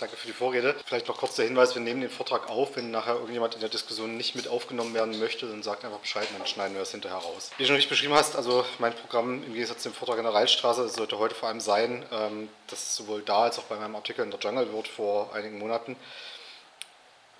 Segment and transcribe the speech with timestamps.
[0.00, 0.74] Danke für die Vorrede.
[0.86, 2.74] Vielleicht noch kurz der Hinweis, wir nehmen den Vortrag auf.
[2.76, 6.26] Wenn nachher irgendjemand in der Diskussion nicht mit aufgenommen werden möchte, dann sagt einfach Bescheid,
[6.36, 7.50] dann schneiden wir das hinterher raus.
[7.58, 11.18] Wie du schon richtig beschrieben hast, also mein Programm im Gegensatz zum Vortrag Generalstraße sollte
[11.18, 14.40] heute vor allem sein, ähm, dass sowohl da als auch bei meinem Artikel in der
[14.40, 15.96] Jungle World vor einigen Monaten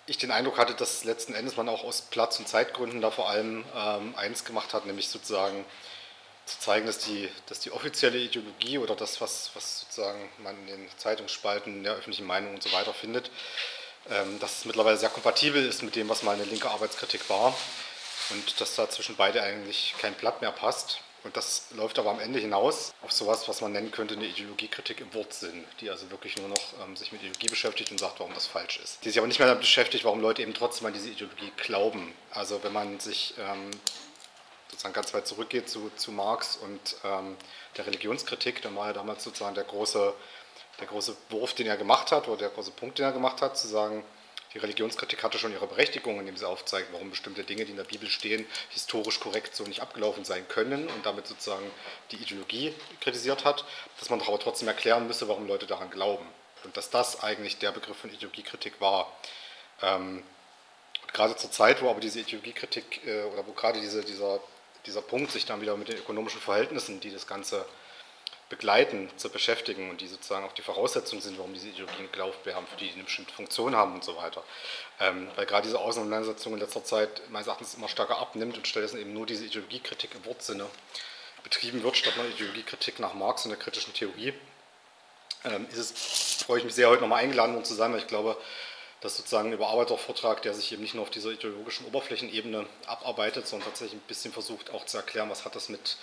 [0.06, 3.30] ich den Eindruck hatte, dass letzten Endes man auch aus Platz- und Zeitgründen da vor
[3.30, 5.64] allem ähm, eins gemacht hat, nämlich sozusagen
[6.50, 10.86] zu zeigen, dass die, dass die offizielle Ideologie oder das, was, was sozusagen man in
[10.86, 13.30] den Zeitungsspalten, in der öffentlichen Meinung und so weiter findet,
[14.10, 17.54] ähm, dass es mittlerweile sehr kompatibel ist mit dem, was mal eine linke Arbeitskritik war
[18.30, 21.00] und dass da zwischen beide eigentlich kein Blatt mehr passt.
[21.22, 25.02] Und das läuft aber am Ende hinaus auf sowas, was man nennen könnte, eine Ideologiekritik
[25.02, 28.32] im Wortsinn, die also wirklich nur noch ähm, sich mit Ideologie beschäftigt und sagt, warum
[28.32, 29.04] das falsch ist.
[29.04, 32.14] Die sich aber nicht mehr damit beschäftigt, warum Leute eben trotzdem an diese Ideologie glauben.
[32.30, 33.70] Also wenn man sich ähm,
[34.70, 37.36] sozusagen ganz weit zurückgeht zu, zu Marx und ähm,
[37.76, 40.14] der Religionskritik, dann war ja damals sozusagen der große,
[40.80, 43.58] der große Wurf, den er gemacht hat, oder der große Punkt, den er gemacht hat,
[43.58, 44.04] zu sagen,
[44.52, 47.84] die Religionskritik hatte schon ihre Berechtigung, indem sie aufzeigt, warum bestimmte Dinge, die in der
[47.84, 51.70] Bibel stehen, historisch korrekt so nicht abgelaufen sein können und damit sozusagen
[52.10, 53.64] die Ideologie kritisiert hat,
[54.00, 56.26] dass man doch aber trotzdem erklären müsse, warum Leute daran glauben.
[56.64, 59.16] Und dass das eigentlich der Begriff von Ideologiekritik war.
[59.82, 60.24] Ähm,
[61.12, 64.40] gerade zur Zeit, wo aber diese Ideologiekritik äh, oder wo gerade diese, dieser
[64.86, 67.64] dieser Punkt, sich dann wieder mit den ökonomischen Verhältnissen, die das Ganze
[68.50, 72.66] begleiten, zu beschäftigen und die sozusagen auch die Voraussetzungen sind, warum diese Ideologien geglaubt werden,
[72.66, 74.42] für die die eine bestimmte Funktion haben und so weiter.
[74.98, 79.00] Ähm, weil gerade diese Auseinandersetzung in letzter Zeit meines Erachtens immer stärker abnimmt und stattdessen
[79.00, 80.66] eben nur diese Ideologiekritik im Wortsinne
[81.44, 84.34] betrieben wird, statt einer Ideologiekritik nach Marx und der kritischen Theorie.
[85.44, 88.08] Ähm, ist es, freue ich mich sehr, heute nochmal eingeladen worden zu sein, weil ich
[88.08, 88.36] glaube,
[89.00, 93.46] das ist sozusagen ein Überarbeitervortrag, der sich eben nicht nur auf dieser ideologischen Oberflächenebene abarbeitet,
[93.46, 95.96] sondern tatsächlich ein bisschen versucht auch zu erklären, was hat das mit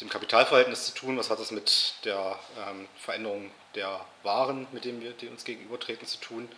[0.00, 5.02] dem Kapitalverhältnis zu tun, was hat das mit der ähm, Veränderung der Waren, mit denen
[5.02, 6.48] wir die uns gegenübertreten, zu tun,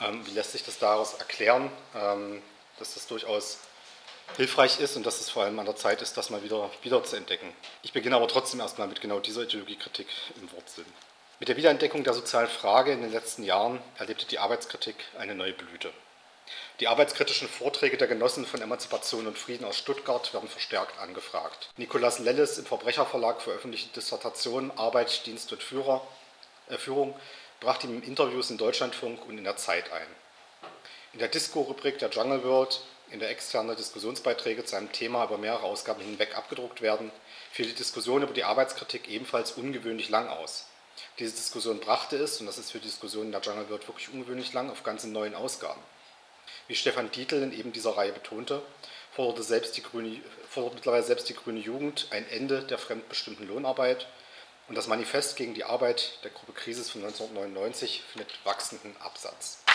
[0.00, 2.42] ähm, wie lässt sich das daraus erklären, ähm,
[2.78, 3.58] dass das durchaus
[4.36, 7.04] hilfreich ist und dass es vor allem an der Zeit ist, das mal wieder, wieder
[7.04, 7.52] zu entdecken.
[7.82, 10.08] Ich beginne aber trotzdem erstmal mit genau dieser Ideologiekritik
[10.40, 10.86] im Wortsinn.
[11.38, 15.52] Mit der Wiederentdeckung der sozialen Frage in den letzten Jahren erlebte die Arbeitskritik eine neue
[15.52, 15.92] Blüte.
[16.80, 21.68] Die arbeitskritischen Vorträge der Genossen von Emanzipation und Frieden aus Stuttgart werden verstärkt angefragt.
[21.76, 26.00] Nikolaus Lelles im Verbrecherverlag veröffentlichte Dissertation Arbeit, Dienst und Führer,
[26.70, 27.14] äh, Führung
[27.60, 30.06] brachte ihm Interviews in Deutschlandfunk und in der Zeit ein.
[31.12, 32.80] In der Disco-Rubrik der Jungle World,
[33.10, 37.12] in der externe Diskussionsbeiträge zu einem Thema über mehrere Ausgaben hinweg abgedruckt werden,
[37.52, 40.66] fiel die Diskussion über die Arbeitskritik ebenfalls ungewöhnlich lang aus.
[41.18, 44.10] Diese Diskussion brachte es, und das ist für die Diskussion in der Jungle World wirklich
[44.10, 45.80] ungewöhnlich lang, auf ganze neun Ausgaben.
[46.68, 48.60] Wie Stefan Dietl in eben dieser Reihe betonte,
[49.12, 54.06] forderte, selbst die grüne, fordert mittlerweile selbst die grüne Jugend ein Ende der fremdbestimmten Lohnarbeit
[54.68, 59.65] und das Manifest gegen die Arbeit der Gruppe Krisis von 1999 findet wachsenden Absatz.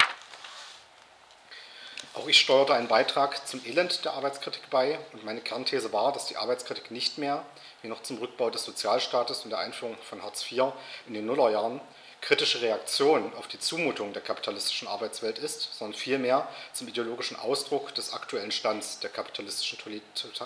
[2.14, 6.26] Auch ich steuerte einen Beitrag zum Elend der Arbeitskritik bei und meine Kernthese war, dass
[6.26, 7.46] die Arbeitskritik nicht mehr
[7.82, 10.74] wie noch zum Rückbau des Sozialstaates und der Einführung von Hartz IV
[11.08, 11.80] in den Nullerjahren,
[12.20, 18.12] kritische Reaktion auf die Zumutung der kapitalistischen Arbeitswelt ist, sondern vielmehr zum ideologischen Ausdruck des
[18.14, 19.80] aktuellen Stands der kapitalistischen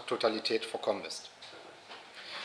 [0.07, 1.29] Totalität verkommen ist.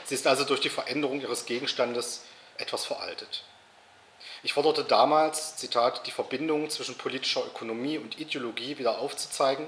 [0.06, 2.22] Sie ist also durch die Veränderung ihres Gegenstandes
[2.56, 3.44] etwas veraltet.
[4.42, 9.66] Ich forderte damals, Zitat, die Verbindung zwischen politischer Ökonomie und Ideologie wieder aufzuzeigen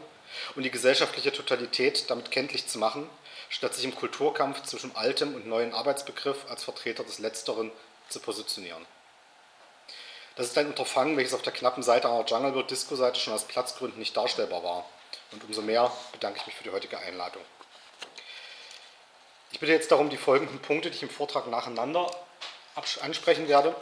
[0.56, 3.09] und die gesellschaftliche Totalität damit kenntlich zu machen
[3.53, 7.71] statt sich im Kulturkampf zwischen altem und neuem Arbeitsbegriff als Vertreter des Letzteren
[8.09, 8.87] zu positionieren.
[10.37, 13.44] Das ist ein Unterfangen, welches auf der knappen Seite einer Jungle World Disco-Seite schon aus
[13.44, 14.87] Platzgründen nicht darstellbar war.
[15.32, 17.43] Und umso mehr bedanke ich mich für die heutige Einladung.
[19.50, 22.11] Ich bitte jetzt darum, die folgenden Punkte, die ich im Vortrag nacheinander
[23.03, 23.77] ansprechen werde,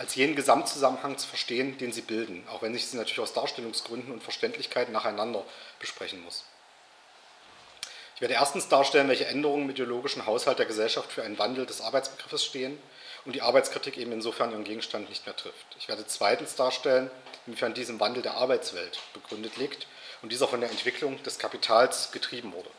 [0.00, 4.10] als jenen Gesamtzusammenhang zu verstehen, den sie bilden, auch wenn ich sie natürlich aus Darstellungsgründen
[4.10, 5.44] und Verständlichkeit nacheinander
[5.78, 6.44] besprechen muss.
[8.14, 11.82] Ich werde erstens darstellen, welche Änderungen im ideologischen Haushalt der Gesellschaft für einen Wandel des
[11.82, 12.78] Arbeitsbegriffes stehen
[13.26, 15.66] und die Arbeitskritik eben insofern ihren Gegenstand nicht mehr trifft.
[15.78, 17.10] Ich werde zweitens darstellen,
[17.46, 19.86] inwiefern diesem Wandel der Arbeitswelt begründet liegt
[20.22, 22.70] und dieser von der Entwicklung des Kapitals getrieben wurde.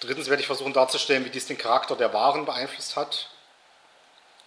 [0.00, 3.30] Drittens werde ich versuchen darzustellen, wie dies den Charakter der Waren beeinflusst hat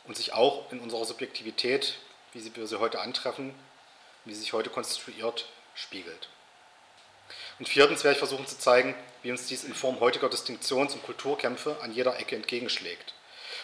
[0.10, 1.94] und sich auch in unserer Subjektivität,
[2.34, 3.54] wie wir sie heute antreffen,
[4.26, 5.46] wie sie sich heute konstituiert,
[5.76, 6.30] spiegelt.
[7.60, 11.04] Und viertens werde ich versuchen zu zeigen, wie uns dies in Form heutiger Distinktions- und
[11.04, 13.14] Kulturkämpfe an jeder Ecke entgegenschlägt.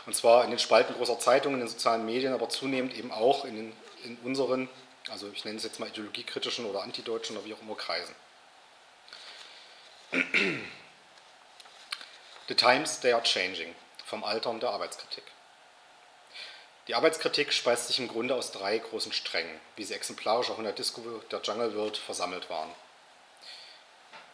[0.06, 3.44] Und zwar in den Spalten großer Zeitungen, in den sozialen Medien, aber zunehmend eben auch
[3.46, 4.70] in, den, in unseren,
[5.10, 8.14] also ich nenne es jetzt mal ideologiekritischen oder antideutschen oder wie auch immer Kreisen.
[12.48, 13.74] The times they are changing,
[14.06, 15.24] vom Altern der Arbeitskritik.
[16.88, 20.66] Die Arbeitskritik speist sich im Grunde aus drei großen Strängen, wie sie exemplarisch auch in
[20.66, 21.02] der Disco
[21.32, 22.70] der Jungle World versammelt waren.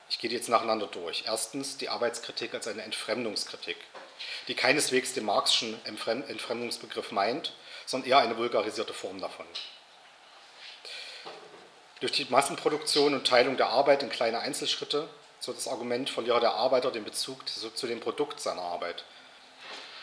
[0.09, 1.23] Ich gehe die jetzt nacheinander durch.
[1.25, 3.77] Erstens die Arbeitskritik als eine Entfremdungskritik,
[4.49, 7.53] die keineswegs den marxischen Entfremdungsbegriff meint,
[7.85, 9.45] sondern eher eine vulgarisierte Form davon.
[12.01, 15.07] Durch die Massenproduktion und Teilung der Arbeit in kleine Einzelschritte,
[15.39, 19.05] so das Argument, verliere der Arbeiter den Bezug zu dem Produkt seiner Arbeit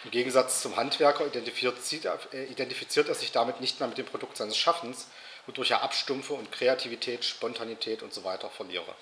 [0.05, 4.57] im Gegensatz zum Handwerker äh, identifiziert er sich damit nicht mehr mit dem Produkt seines
[4.57, 5.09] Schaffens,
[5.47, 8.39] wodurch er abstumpfe und Kreativität, Spontanität usw.
[8.41, 8.95] So verliere.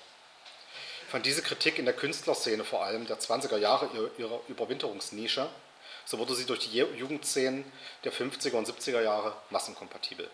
[1.09, 5.47] Von dieser Kritik in der Künstlerszene vor allem der 20er Jahre ihrer Überwinterungsnische,
[6.05, 7.63] so wurde sie durch die Jugendszenen
[8.03, 10.29] der 50er und 70er Jahre massenkompatibel.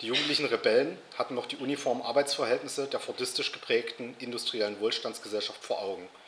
[0.00, 6.08] Die jugendlichen Rebellen hatten noch die uniformen Arbeitsverhältnisse der fordistisch geprägten industriellen Wohlstandsgesellschaft vor Augen–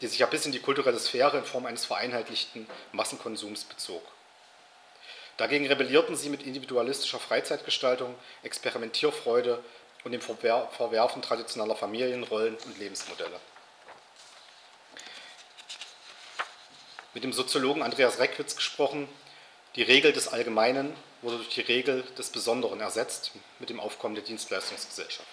[0.00, 4.02] die sich ja bis in die kulturelle Sphäre in Form eines vereinheitlichten Massenkonsums bezog.
[5.36, 9.62] Dagegen rebellierten sie mit individualistischer Freizeitgestaltung, Experimentierfreude
[10.04, 13.40] und dem Verwerfen traditioneller Familienrollen und Lebensmodelle.
[17.14, 19.08] Mit dem Soziologen Andreas Reckwitz gesprochen,
[19.76, 24.24] die Regel des Allgemeinen wurde durch die Regel des Besonderen ersetzt mit dem Aufkommen der
[24.24, 25.26] Dienstleistungsgesellschaft.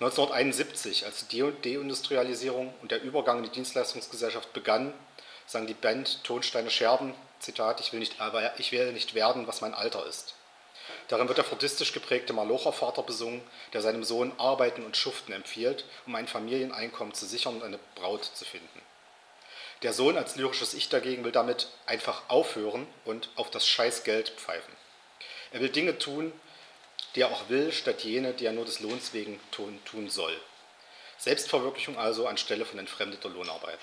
[0.00, 4.94] 1971, als die Deindustrialisierung und der Übergang in die Dienstleistungsgesellschaft begann,
[5.46, 8.16] sang die Band Tonsteine Scherben, Zitat, ich will, nicht,
[8.58, 10.34] ich will nicht werden, was mein Alter ist.
[11.08, 13.42] Darin wird der fordistisch geprägte Malochervater besungen,
[13.72, 18.24] der seinem Sohn Arbeiten und Schuften empfiehlt, um ein Familieneinkommen zu sichern und eine Braut
[18.24, 18.82] zu finden.
[19.82, 24.74] Der Sohn als lyrisches Ich dagegen will damit einfach aufhören und auf das Scheißgeld pfeifen.
[25.52, 26.32] Er will Dinge tun,
[27.14, 30.38] die er auch will, statt jene, die er nur des Lohns wegen tun, tun soll.
[31.18, 33.80] Selbstverwirklichung also anstelle von entfremdeter Lohnarbeit.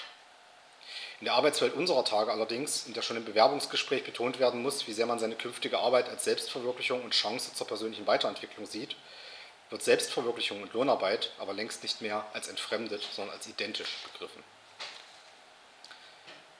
[1.19, 4.93] In der Arbeitswelt unserer Tage allerdings, in der schon im Bewerbungsgespräch betont werden muss, wie
[4.93, 8.95] sehr man seine künftige Arbeit als Selbstverwirklichung und Chance zur persönlichen Weiterentwicklung sieht,
[9.69, 14.43] wird Selbstverwirklichung und Lohnarbeit aber längst nicht mehr als entfremdet, sondern als identisch begriffen.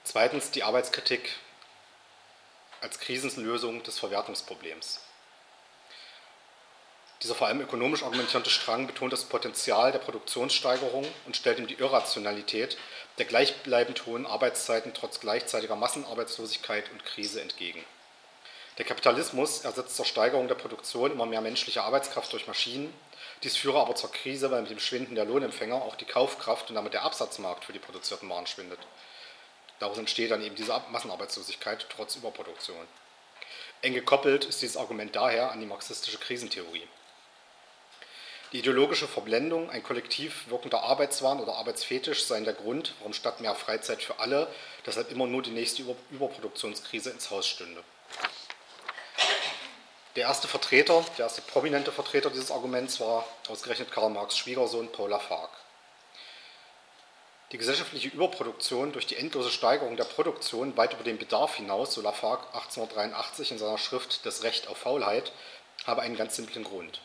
[0.04, 1.36] Zweitens die Arbeitskritik
[2.82, 5.05] als Krisenlösung des Verwertungsproblems.
[7.24, 11.76] Dieser vor allem ökonomisch argumentierende Strang betont das Potenzial der Produktionssteigerung und stellt ihm die
[11.80, 12.78] Irrationalität
[13.18, 17.84] der gleichbleibend hohen Arbeitszeiten trotz gleichzeitiger Massenarbeitslosigkeit und Krise entgegen.
[18.78, 22.94] Der Kapitalismus ersetzt zur Steigerung der Produktion immer mehr menschliche Arbeitskraft durch Maschinen.
[23.44, 26.76] Dies führe aber zur Krise, weil mit dem Schwinden der Lohnempfänger auch die Kaufkraft und
[26.76, 28.80] damit der Absatzmarkt für die produzierten Waren schwindet.
[29.80, 32.86] Daraus entsteht dann eben diese Massenarbeitslosigkeit trotz Überproduktion.
[33.82, 36.88] Eng gekoppelt ist dieses Argument daher an die marxistische Krisentheorie.
[38.56, 43.54] Die ideologische Verblendung, ein kollektiv wirkender Arbeitswahn oder Arbeitsfetisch seien der Grund, warum statt mehr
[43.54, 44.48] Freizeit für alle
[44.86, 47.84] deshalb immer nur die nächste Überproduktionskrise ins Haus stünde.
[50.16, 55.10] Der erste Vertreter, der erste prominente Vertreter dieses Arguments war ausgerechnet Karl Marx Schwiegersohn Paul
[55.10, 55.58] Lafargue.
[57.52, 62.00] Die gesellschaftliche Überproduktion durch die endlose Steigerung der Produktion weit über den Bedarf hinaus, so
[62.00, 65.34] Lafargue 1883 in seiner Schrift Das Recht auf Faulheit,
[65.86, 67.02] habe einen ganz simplen Grund.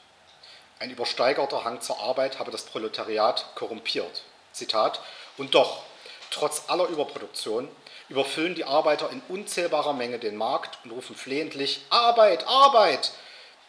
[0.81, 4.23] Ein übersteigerter Hang zur Arbeit habe das Proletariat korrumpiert.
[4.53, 4.99] Zitat.
[5.37, 5.83] Und doch,
[6.31, 7.69] trotz aller Überproduktion,
[8.09, 13.13] überfüllen die Arbeiter in unzählbarer Menge den Markt und rufen flehentlich Arbeit, Arbeit.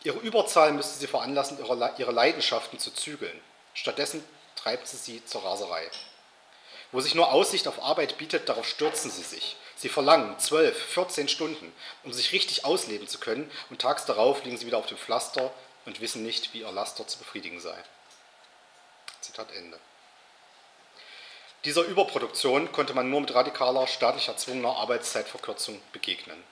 [0.05, 3.37] Ihre Überzahl müsste sie veranlassen, ihre Leidenschaften zu zügeln.
[3.73, 4.23] Stattdessen
[4.55, 5.91] treibt sie sie zur Raserei.
[6.93, 9.57] Wo sich nur Aussicht auf Arbeit bietet, darauf stürzen sie sich.
[9.75, 14.57] Sie verlangen 12, 14 Stunden, um sich richtig ausleben zu können, und tags darauf liegen
[14.57, 15.51] sie wieder auf dem Pflaster
[15.85, 17.75] und wissen nicht, wie ihr Laster zu befriedigen sei.
[19.21, 19.79] Zitat Ende.
[21.63, 26.43] Dieser Überproduktion konnte man nur mit radikaler, staatlich erzwungener Arbeitszeitverkürzung begegnen.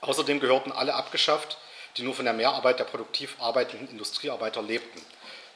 [0.00, 1.58] Außerdem gehörten alle abgeschafft,
[1.96, 5.04] die nur von der Mehrarbeit der produktiv arbeitenden Industriearbeiter lebten.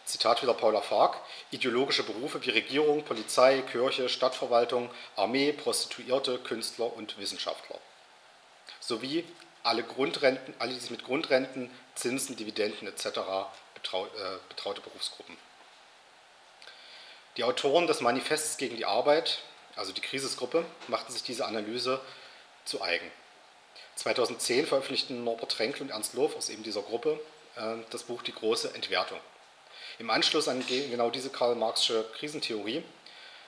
[0.04, 1.18] Zitat wieder Paula Fark,
[1.52, 7.78] ideologische Berufe wie Regierung, Polizei, Kirche, Stadtverwaltung, Armee, Prostituierte, Künstler und Wissenschaftler.
[8.80, 9.24] Sowie
[9.62, 11.70] alle Grundrenten, alle die mit Grundrenten,
[12.00, 13.20] Zinsen, Dividenden etc.
[13.74, 15.36] Betrau, äh, betraute Berufsgruppen.
[17.36, 19.38] Die Autoren des Manifests gegen die Arbeit,
[19.76, 22.00] also die Krisisgruppe, machten sich diese Analyse
[22.64, 23.10] zu eigen.
[23.96, 27.20] 2010 veröffentlichten Norbert Renkel und Ernst Lof aus eben dieser Gruppe
[27.56, 29.20] äh, das Buch Die große Entwertung.
[29.98, 32.82] Im Anschluss an genau diese Karl-Marxische Krisentheorie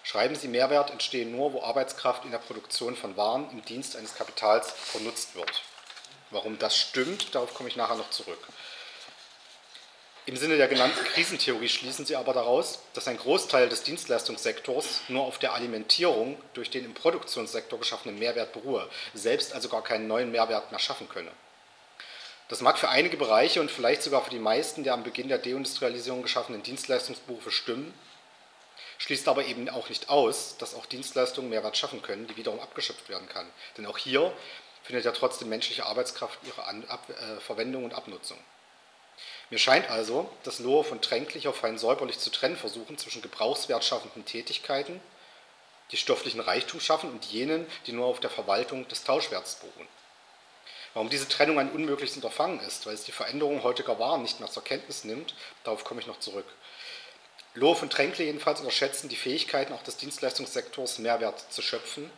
[0.02, 4.14] schreiben sie, Mehrwert entsteht nur, wo Arbeitskraft in der Produktion von Waren im Dienst eines
[4.14, 5.62] Kapitals vernutzt wird.
[6.32, 8.38] Warum das stimmt, darauf komme ich nachher noch zurück.
[10.24, 15.24] Im Sinne der genannten Krisentheorie schließen sie aber daraus, dass ein Großteil des Dienstleistungssektors nur
[15.24, 20.30] auf der Alimentierung durch den im Produktionssektor geschaffenen Mehrwert beruhe, selbst also gar keinen neuen
[20.30, 21.30] Mehrwert mehr schaffen könne.
[22.48, 25.38] Das mag für einige Bereiche und vielleicht sogar für die meisten der am Beginn der
[25.38, 27.92] Deindustrialisierung geschaffenen Dienstleistungsberufe stimmen,
[28.98, 33.08] schließt aber eben auch nicht aus, dass auch Dienstleistungen Mehrwert schaffen können, die wiederum abgeschöpft
[33.08, 33.48] werden kann.
[33.76, 34.32] Denn auch hier
[34.82, 38.38] findet ja trotzdem menschliche Arbeitskraft ihre An Ab äh, Verwendung und Abnutzung.
[39.50, 45.00] Mir scheint also, dass Lohe von Tränklicher fein säuberlich zu trennen versuchen zwischen gebrauchswertschaffenden Tätigkeiten,
[45.90, 49.88] die stofflichen Reichtum schaffen, und jenen, die nur auf der Verwaltung des Tauschwerts beruhen.
[50.94, 54.50] Warum diese Trennung ein unmögliches Unterfangen ist, weil es die Veränderung heutiger Waren nicht mehr
[54.50, 55.34] zur Kenntnis nimmt,
[55.64, 56.46] darauf komme ich noch zurück.
[57.54, 62.10] Lohe und Tränkle jedenfalls unterschätzen die Fähigkeiten auch des Dienstleistungssektors, Mehrwert zu schöpfen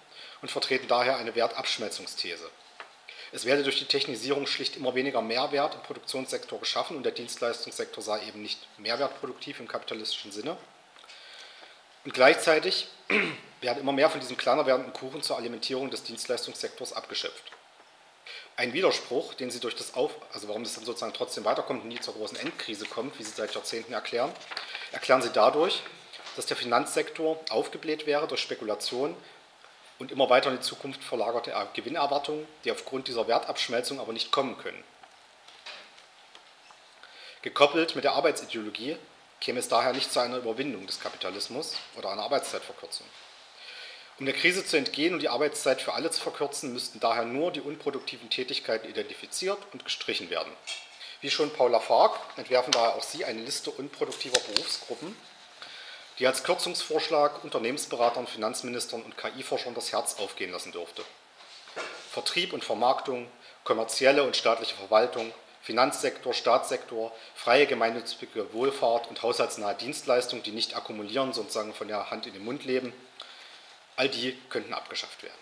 [0.45, 2.51] und vertreten daher eine Wertabschmelzungsthese.
[3.33, 8.05] Es werde durch die Technisierung schlicht immer weniger Mehrwert im Produktionssektor geschaffen und der Dienstleistungssektor
[8.05, 10.59] sei eben nicht mehrwertproduktiv im kapitalistischen Sinne.
[12.05, 12.89] Und gleichzeitig
[13.63, 17.45] werden immer mehr von diesem kleiner werdenden Kuchen zur Alimentierung des Dienstleistungssektors abgeschöpft.
[18.57, 21.89] Ein Widerspruch, den Sie durch das Auf, also warum das dann sozusagen trotzdem weiterkommt und
[21.89, 24.31] nie zur großen Endkrise kommt, wie Sie seit Jahrzehnten erklären,
[24.93, 25.83] erklären Sie dadurch,
[26.37, 29.17] dass der Finanzsektor aufgebläht wäre durch Spekulation
[30.05, 34.59] und immer weiter in die Zukunft verlagerte Gewinnerwartungen, die aufgrund dieser Wertabschmelzung aber nicht kommen
[34.59, 34.85] können.
[37.41, 38.99] Gekoppelt mit der Arbeitsideologie
[39.41, 43.07] käme es daher nicht zu einer Überwindung des Kapitalismus oder einer Arbeitszeitverkürzung.
[44.19, 47.51] Um der Krise zu entgehen und die Arbeitszeit für alle zu verkürzen, müssten daher nur
[47.51, 50.53] die unproduktiven Tätigkeiten identifiziert und gestrichen werden.
[51.23, 55.17] Wie schon Paul Lafargue entwerfen daher auch Sie eine Liste unproduktiver Berufsgruppen,
[56.19, 61.03] die als Kürzungsvorschlag Unternehmensberatern, Finanzministern und KI-Forschern das Herz aufgehen lassen dürfte.
[62.11, 63.29] Vertrieb und Vermarktung,
[63.65, 71.33] kommerzielle und staatliche Verwaltung, Finanzsektor, Staatssektor, freie gemeinnützige Wohlfahrt und haushaltsnahe Dienstleistungen, die nicht akkumulieren,
[71.33, 72.93] sozusagen von der Hand in den Mund leben,
[73.97, 75.35] all die könnten abgeschafft werden.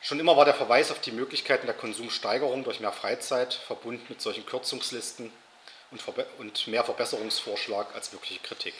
[0.00, 4.22] Schon immer war der Verweis auf die Möglichkeiten der Konsumsteigerung durch mehr Freizeit verbunden mit
[4.22, 5.30] solchen Kürzungslisten
[6.38, 8.74] und mehr Verbesserungsvorschlag als wirkliche Kritik.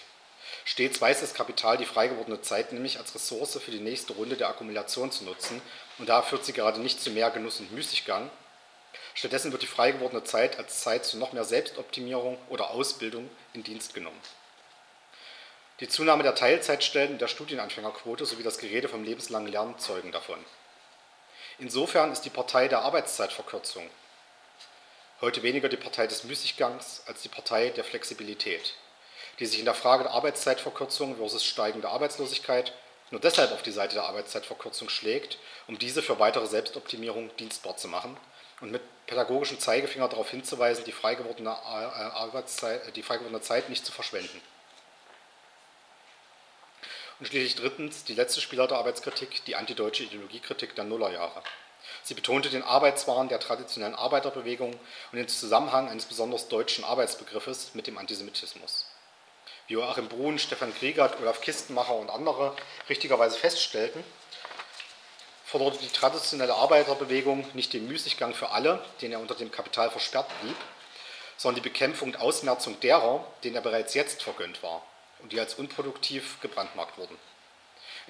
[0.65, 4.49] Stets weiß das Kapital die freigewordene Zeit nämlich als Ressource für die nächste Runde der
[4.49, 5.61] Akkumulation zu nutzen
[5.99, 8.31] und daher führt sie gerade nicht zu mehr Genuss und Müßiggang.
[9.15, 13.95] Stattdessen wird die freigewordene Zeit als Zeit zu noch mehr Selbstoptimierung oder Ausbildung in Dienst
[13.95, 14.21] genommen.
[15.81, 20.39] Die Zunahme der Teilzeitstellen und der Studienanfängerquote sowie das Gerede vom lebenslangen Lernen zeugen davon.
[21.59, 23.89] Insofern ist die Partei der Arbeitszeitverkürzung
[25.21, 28.75] heute weniger die Partei des Müßiggangs als die Partei der Flexibilität,
[29.39, 32.73] die sich in der Frage der Arbeitszeitverkürzung versus steigende Arbeitslosigkeit
[33.11, 37.89] nur deshalb auf die Seite der Arbeitszeitverkürzung schlägt, um diese für weitere Selbstoptimierung dienstbar zu
[37.89, 38.17] machen
[38.61, 43.69] und mit pädagogischem Zeigefinger darauf hinzuweisen, die frei gewordene, äh, Arbeitszeit, die frei gewordene Zeit
[43.69, 44.41] nicht zu verschwenden.
[47.19, 51.43] Und schließlich drittens die letzte Spieler der Arbeitskritik, die antideutsche Ideologiekritik der Nullerjahre.
[52.03, 57.87] Sie betonte den Arbeitswahn der traditionellen Arbeiterbewegung und den Zusammenhang eines besonders deutschen Arbeitsbegriffes mit
[57.87, 58.87] dem Antisemitismus.
[59.67, 62.57] Wie Joachim Brun, Stefan Kriegert, Olaf Kistenmacher und andere
[62.89, 64.03] richtigerweise feststellten,
[65.45, 70.29] forderte die traditionelle Arbeiterbewegung nicht den Müßiggang für alle, den er unter dem Kapital versperrt
[70.41, 70.57] blieb,
[71.37, 74.83] sondern die Bekämpfung und Ausmerzung derer, denen er bereits jetzt vergönnt war
[75.21, 77.17] und die als unproduktiv gebrandmarkt wurden.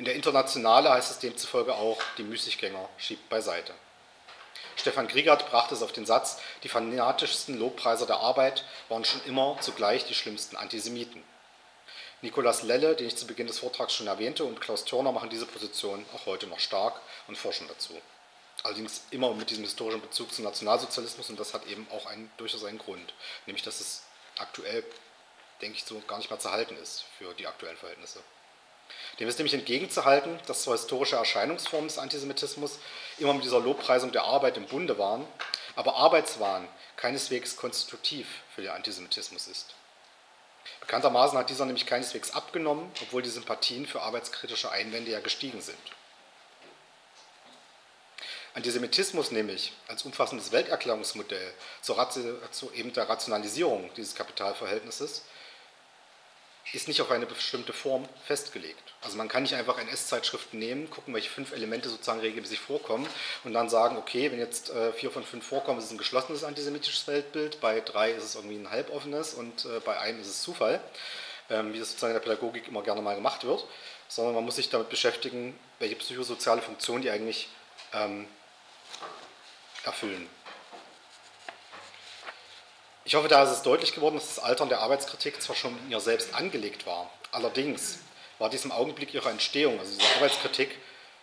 [0.00, 3.74] In der Internationale heißt es demzufolge auch, die Müßiggänger schiebt beiseite.
[4.74, 9.58] Stefan Griegert brachte es auf den Satz, die fanatischsten Lobpreiser der Arbeit waren schon immer
[9.60, 11.22] zugleich die schlimmsten Antisemiten.
[12.22, 15.44] Nikolaus Lelle, den ich zu Beginn des Vortrags schon erwähnte, und Klaus Törner machen diese
[15.44, 17.92] Position auch heute noch stark und forschen dazu.
[18.62, 22.64] Allerdings immer mit diesem historischen Bezug zum Nationalsozialismus und das hat eben auch einen, durchaus
[22.64, 23.12] einen Grund,
[23.44, 24.04] nämlich dass es
[24.38, 24.82] aktuell,
[25.60, 28.20] denke ich, so gar nicht mehr zu halten ist für die aktuellen Verhältnisse.
[29.18, 32.78] Dem ist nämlich entgegenzuhalten, dass zwar historische Erscheinungsformen des Antisemitismus
[33.18, 35.26] immer mit dieser Lobpreisung der Arbeit im Bunde waren,
[35.76, 36.66] aber Arbeitswahn
[36.96, 39.74] keineswegs konstitutiv für den Antisemitismus ist.
[40.80, 45.78] Bekanntermaßen hat dieser nämlich keineswegs abgenommen, obwohl die Sympathien für arbeitskritische Einwände ja gestiegen sind.
[48.54, 52.08] Antisemitismus nämlich als umfassendes Welterklärungsmodell zur,
[52.50, 55.22] zur eben der Rationalisierung dieses Kapitalverhältnisses
[56.72, 58.94] ist nicht auf eine bestimmte Form festgelegt.
[59.02, 63.08] Also man kann nicht einfach NS-Zeitschriften nehmen, gucken, welche fünf Elemente sozusagen regelmäßig vorkommen
[63.44, 66.44] und dann sagen, okay, wenn jetzt äh, vier von fünf vorkommen, ist es ein geschlossenes
[66.44, 70.42] antisemitisches Weltbild, bei drei ist es irgendwie ein halboffenes und äh, bei einem ist es
[70.42, 70.80] Zufall,
[71.48, 73.64] ähm, wie das sozusagen in der Pädagogik immer gerne mal gemacht wird,
[74.08, 77.48] sondern man muss sich damit beschäftigen, welche psychosoziale Funktion die eigentlich
[77.94, 78.26] ähm,
[79.84, 80.28] erfüllen.
[83.04, 85.90] Ich hoffe, da ist es deutlich geworden, dass das Altern der Arbeitskritik zwar schon in
[85.90, 87.98] ihr selbst angelegt war, allerdings
[88.38, 90.76] war dies im Augenblick ihrer Entstehung, also diese Arbeitskritik,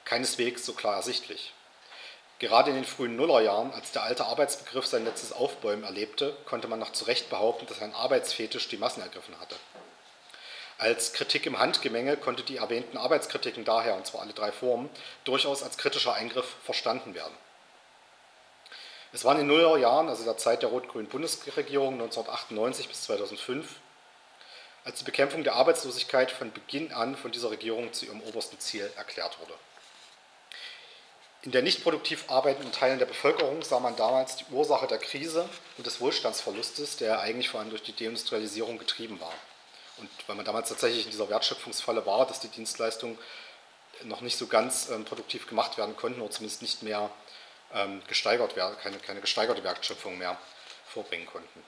[0.06, 1.54] keineswegs so klar ersichtlich.
[2.40, 6.78] Gerade in den frühen Nullerjahren, als der alte Arbeitsbegriff sein letztes Aufbäumen erlebte, konnte man
[6.78, 9.56] noch zu Recht behaupten, dass ein Arbeitsfetisch die Massen ergriffen hatte.
[10.78, 14.92] Als Kritik im Handgemenge konnte die erwähnten Arbeitskritiken daher, und zwar alle drei Formen,
[15.24, 17.34] durchaus als kritischer Eingriff verstanden werden.
[19.14, 23.76] Es waren in den Nullerjahren, also der Zeit der rot-grünen Bundesregierung 1998 bis 2005,
[24.84, 28.92] als die Bekämpfung der Arbeitslosigkeit von Beginn an von dieser Regierung zu ihrem obersten Ziel
[28.96, 29.54] erklärt wurde.
[31.44, 35.48] In der nicht produktiv arbeitenden Teilen der Bevölkerung sah man damals die Ursache der Krise
[35.78, 39.34] und des Wohlstandsverlustes, der eigentlich vor allem durch die Deindustrialisierung getrieben war.
[39.98, 43.18] Und weil man damals tatsächlich in dieser Wertschöpfungsfalle war, dass die Dienstleistungen
[44.04, 47.10] noch nicht so ganz ähm, produktiv gemacht werden konnten oder zumindest nicht mehr
[47.74, 50.38] ähm, gesteigert werden, keine, keine gesteigerte Wertschöpfung mehr
[50.86, 51.64] vorbringen konnten.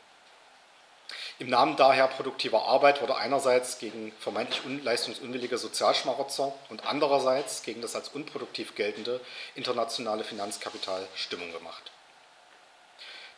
[1.39, 7.95] Im Namen daher produktiver Arbeit wurde einerseits gegen vermeintlich leistungsunwillige Sozialschmarotzer und andererseits gegen das
[7.95, 9.21] als unproduktiv geltende
[9.55, 11.91] internationale Finanzkapital Stimmung gemacht.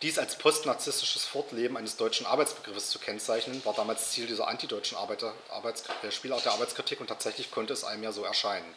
[0.01, 5.36] Dies als postnarzisstisches Fortleben eines deutschen Arbeitsbegriffes zu kennzeichnen, war damals Ziel dieser antideutschen Arbeiter,
[5.51, 8.74] Arbeits, äh, Spielart der Arbeitskritik und tatsächlich konnte es einem ja so erscheinen.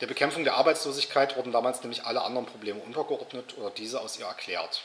[0.00, 4.26] Der Bekämpfung der Arbeitslosigkeit wurden damals nämlich alle anderen Probleme untergeordnet oder diese aus ihr
[4.26, 4.82] erklärt.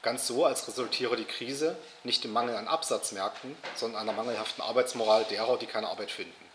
[0.00, 5.24] Ganz so, als resultiere die Krise nicht im Mangel an Absatzmärkten, sondern einer mangelhaften Arbeitsmoral
[5.24, 6.48] derer, die keine Arbeit finden.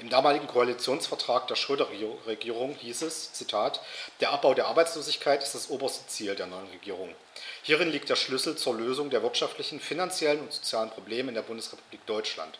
[0.00, 3.80] Im damaligen Koalitionsvertrag der Schröder-Regierung hieß es, Zitat,
[4.18, 7.14] der Abbau der Arbeitslosigkeit ist das oberste Ziel der neuen Regierung.
[7.62, 12.04] Hierin liegt der Schlüssel zur Lösung der wirtschaftlichen, finanziellen und sozialen Probleme in der Bundesrepublik
[12.06, 12.58] Deutschland.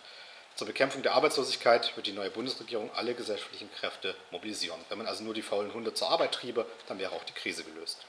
[0.57, 4.79] Zur Bekämpfung der Arbeitslosigkeit wird die neue Bundesregierung alle gesellschaftlichen Kräfte mobilisieren.
[4.89, 7.65] Wenn man also nur die faulen Hunde zur Arbeit triebe, dann wäre auch die Krise
[7.65, 8.07] gelöst.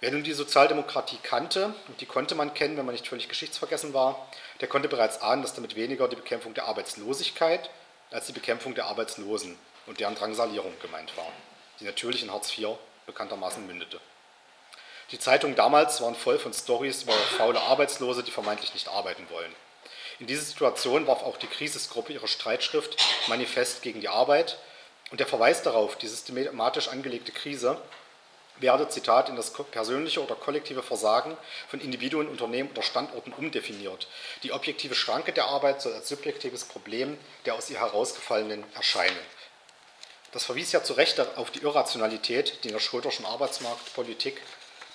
[0.00, 3.92] Wer nun die Sozialdemokratie kannte, und die konnte man kennen, wenn man nicht völlig geschichtsvergessen
[3.92, 4.30] war,
[4.62, 7.68] der konnte bereits ahnen, dass damit weniger die Bekämpfung der Arbeitslosigkeit
[8.10, 11.30] als die Bekämpfung der Arbeitslosen und deren Drangsalierung gemeint war,
[11.80, 14.00] die natürlich in Hartz IV bekanntermaßen mündete.
[15.10, 19.54] Die Zeitungen damals waren voll von Stories über faule Arbeitslose, die vermeintlich nicht arbeiten wollen.
[20.20, 22.96] In diese Situation warf auch die Krisisgruppe ihre Streitschrift
[23.28, 24.58] Manifest gegen die Arbeit
[25.10, 27.80] und der Verweis darauf, die systematisch angelegte Krise
[28.58, 34.08] werde, Zitat, in das persönliche oder kollektive Versagen von Individuen, Unternehmen oder Standorten umdefiniert.
[34.42, 39.16] Die objektive Schranke der Arbeit soll als subjektives Problem der aus ihr herausgefallenen erscheinen.
[40.32, 44.42] Das verwies ja zu Recht auf die Irrationalität, die in der Schröderschen Arbeitsmarktpolitik,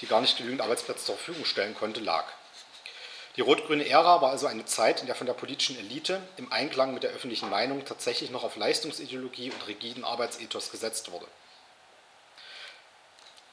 [0.01, 2.25] die gar nicht genügend Arbeitsplätze zur Verfügung stellen konnte, lag.
[3.35, 6.93] Die rot-grüne Ära war also eine Zeit, in der von der politischen Elite im Einklang
[6.93, 11.27] mit der öffentlichen Meinung tatsächlich noch auf Leistungsideologie und rigiden Arbeitsethos gesetzt wurde.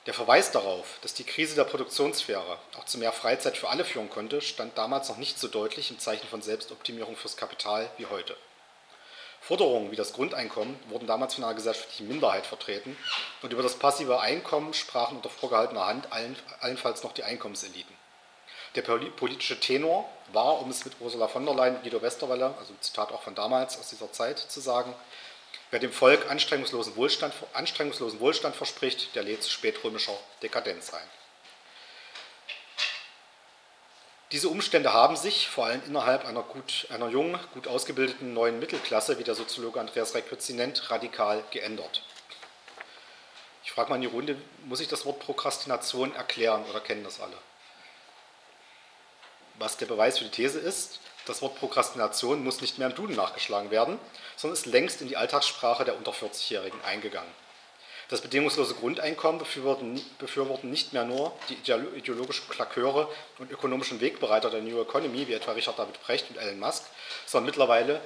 [0.06, 4.10] Der Verweis darauf, dass die Krise der Produktionssphäre auch zu mehr Freizeit für alle führen
[4.10, 8.36] konnte, stand damals noch nicht so deutlich im Zeichen von Selbstoptimierung fürs Kapital wie heute.
[9.40, 12.96] Forderungen wie das Grundeinkommen wurden damals von einer gesellschaftlichen Minderheit vertreten
[13.42, 18.01] und über das passive Einkommen sprachen unter vorgehaltener Hand allen, allenfalls noch die Einkommenseliten.
[18.74, 22.80] Der politische Tenor war, um es mit Ursula von der Leyen, Guido Westerwelle, also ein
[22.80, 24.94] Zitat auch von damals aus dieser Zeit zu sagen,
[25.72, 31.08] Wer dem Volk anstrengungslosen Wohlstand, anstrengungslosen Wohlstand verspricht, der lädt zu spätrömischer Dekadenz ein.
[34.32, 39.18] Diese Umstände haben sich vor allem innerhalb einer, gut, einer jungen, gut ausgebildeten neuen Mittelklasse,
[39.18, 42.02] wie der Soziologe Andreas Reckwitz nennt, radikal geändert.
[43.64, 47.18] Ich frage mal in die Runde, muss ich das Wort Prokrastination erklären oder kennen das
[47.18, 47.36] alle?
[49.58, 53.14] Was der Beweis für die These ist, das Wort Prokrastination muss nicht mehr im Duden
[53.14, 53.98] nachgeschlagen werden,
[54.36, 57.30] sondern ist längst in die Alltagssprache der unter 40-Jährigen eingegangen.
[58.08, 61.54] Das bedingungslose Grundeinkommen befürworten, nicht mehr nur die
[61.96, 66.58] ideologischen Klaköre und ökonomischen Wegbereiter der New Economy, wie etwa Richard David Brecht und Elon
[66.58, 66.84] Musk,
[67.24, 68.02] sondern mittlerweile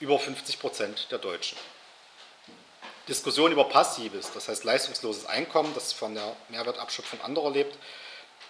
[0.00, 1.56] über 50 Prozent der Deutschen.
[3.08, 7.78] Diskussion über passives, das heißt leistungsloses Einkommen, das von der Mehrwertabschöpfung anderer lebt,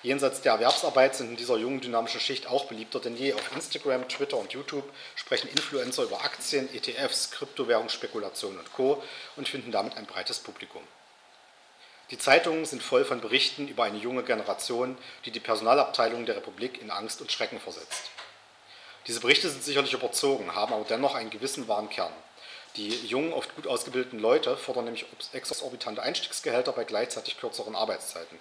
[0.04, 3.32] Jenseits der Erwerbsarbeit sind in dieser jungen dynamischen Schicht auch beliebter denn je.
[3.32, 4.84] Auf Instagram, Twitter und YouTube
[5.16, 9.02] sprechen Influencer über Aktien, ETFs, Kryptowährungsspekulationen und Co.
[9.36, 10.82] und finden damit ein breites Publikum.
[12.10, 16.82] Die Zeitungen sind voll von Berichten über eine junge Generation, die die Personalabteilung der Republik
[16.82, 18.10] in Angst und Schrecken versetzt.
[19.06, 22.12] Diese Berichte sind sicherlich überzogen, haben aber dennoch einen gewissen wahren Kern.
[22.76, 28.38] Die jungen, oft gut ausgebildeten Leute fordern nämlich exorbitante Einstiegsgehälter bei gleichzeitig kürzeren Arbeitszeiten.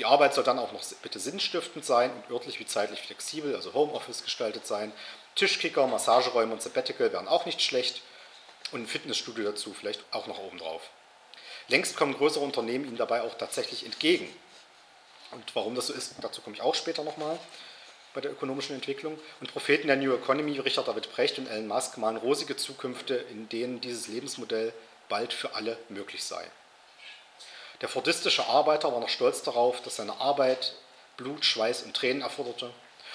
[0.00, 3.74] Die Arbeit soll dann auch noch bitte sinnstiftend sein und örtlich wie zeitlich flexibel, also
[3.74, 4.94] Homeoffice gestaltet sein.
[5.34, 8.00] Tischkicker, Massageräume und Sabbatical wären auch nicht schlecht
[8.72, 10.88] und ein Fitnessstudio dazu vielleicht auch noch obendrauf.
[11.68, 14.26] Längst kommen größere Unternehmen ihnen dabei auch tatsächlich entgegen.
[15.32, 17.38] Und warum das so ist, dazu komme ich auch später nochmal
[18.14, 19.18] bei der ökonomischen Entwicklung.
[19.42, 23.50] Und Propheten der New Economy, Richard David Brecht und Elon Musk, malen rosige Zukünfte, in
[23.50, 24.72] denen dieses Lebensmodell
[25.10, 26.50] bald für alle möglich sei.
[27.80, 30.74] Der fordistische Arbeiter war noch stolz darauf, dass seine Arbeit
[31.16, 32.70] Blut, Schweiß und Tränen erforderte.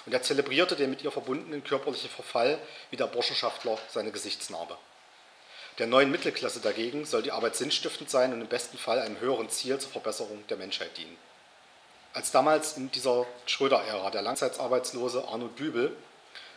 [0.05, 2.59] Und er zelebrierte den mit ihr verbundenen körperlichen Verfall
[2.91, 4.77] wie der Burschenschaftler seine Gesichtsnarbe.
[5.77, 9.49] Der neuen Mittelklasse dagegen soll die Arbeit sinnstiftend sein und im besten Fall einem höheren
[9.49, 11.17] Ziel zur Verbesserung der Menschheit dienen.
[12.13, 15.95] Als damals in dieser Schröder-Ära der Langzeitarbeitslose Arno Dübel,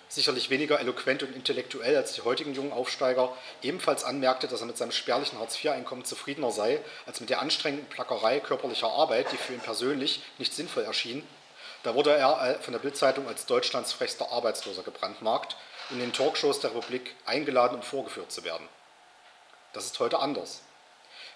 [0.09, 4.79] sicherlich weniger eloquent und intellektuell als die heutigen jungen Aufsteiger, ebenfalls anmerkte, dass er mit
[4.79, 9.61] seinem spärlichen Hartz-IV-Einkommen zufriedener sei, als mit der anstrengenden Plackerei körperlicher Arbeit, die für ihn
[9.61, 11.27] persönlich nicht sinnvoll erschien,
[11.83, 15.57] da wurde er von der Bildzeitung als Deutschlands frechster Arbeitsloser gebrandmarkt
[15.91, 18.69] und in den Talkshows der Republik eingeladen, um vorgeführt zu werden.
[19.73, 20.63] Das ist heute anders.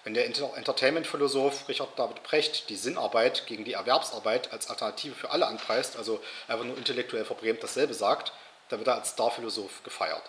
[0.03, 5.47] Wenn der Entertainment-Philosoph Richard David Precht die Sinnarbeit gegen die Erwerbsarbeit als Alternative für alle
[5.47, 8.33] anpreist, also einfach nur intellektuell verbrämt dasselbe sagt,
[8.73, 10.23] dann wird er als Starphilosoph gefeiert.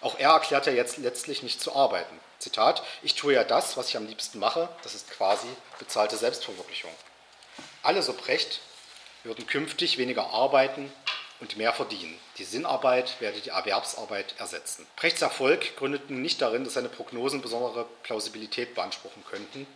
[0.00, 2.18] Auch er erklärt ja jetzt letztlich nicht zu arbeiten.
[2.38, 5.46] Zitat, ich tue ja das, was ich am liebsten mache, das ist quasi
[5.78, 6.90] bezahlte Selbstverwirklichung.
[7.82, 8.60] Alle, so Precht,
[9.22, 10.90] würden künftig weniger arbeiten
[11.40, 12.18] und mehr verdienen.
[12.38, 14.86] Die Sinnarbeit werde die Erwerbsarbeit ersetzen.
[14.96, 19.66] Brechts Erfolg gründete nicht darin, dass seine Prognosen besondere Plausibilität beanspruchen könnten,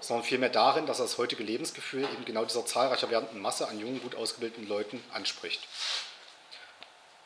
[0.00, 3.80] sondern vielmehr darin, dass er das heutige Lebensgefühl eben genau dieser zahlreicher werdenden Masse an
[3.80, 5.66] jungen, gut ausgebildeten Leuten anspricht.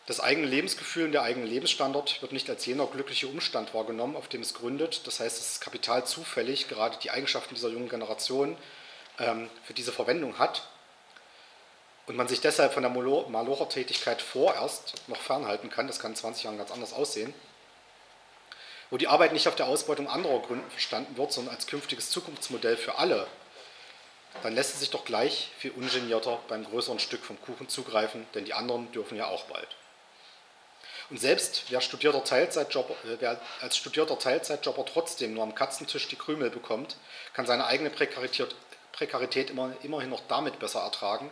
[0.06, 4.28] Das eigene Lebensgefühl und der eigene Lebensstandard wird nicht als jener glückliche Umstand wahrgenommen, auf
[4.28, 5.04] dem es gründet.
[5.06, 8.56] Das heißt, dass das Kapital zufällig gerade die Eigenschaften dieser jungen Generation
[9.18, 10.68] ähm, für diese Verwendung hat
[12.06, 16.44] und man sich deshalb von der Malocher-Tätigkeit vorerst noch fernhalten kann, das kann in 20
[16.44, 17.34] Jahren ganz anders aussehen,
[18.90, 22.76] wo die Arbeit nicht auf der Ausbeutung anderer Gründen verstanden wird, sondern als künftiges Zukunftsmodell
[22.76, 23.26] für alle,
[24.44, 28.44] dann lässt es sich doch gleich viel ungenierter beim größeren Stück vom Kuchen zugreifen, denn
[28.44, 29.68] die anderen dürfen ja auch bald.
[31.10, 36.16] Und selbst wer, studierter Teilzeitjobber, äh, wer als studierter Teilzeitjobber trotzdem nur am Katzentisch die
[36.16, 36.96] Krümel bekommt,
[37.32, 38.54] kann seine eigene Prekarität,
[38.92, 41.30] Prekarität immer, immerhin noch damit besser ertragen,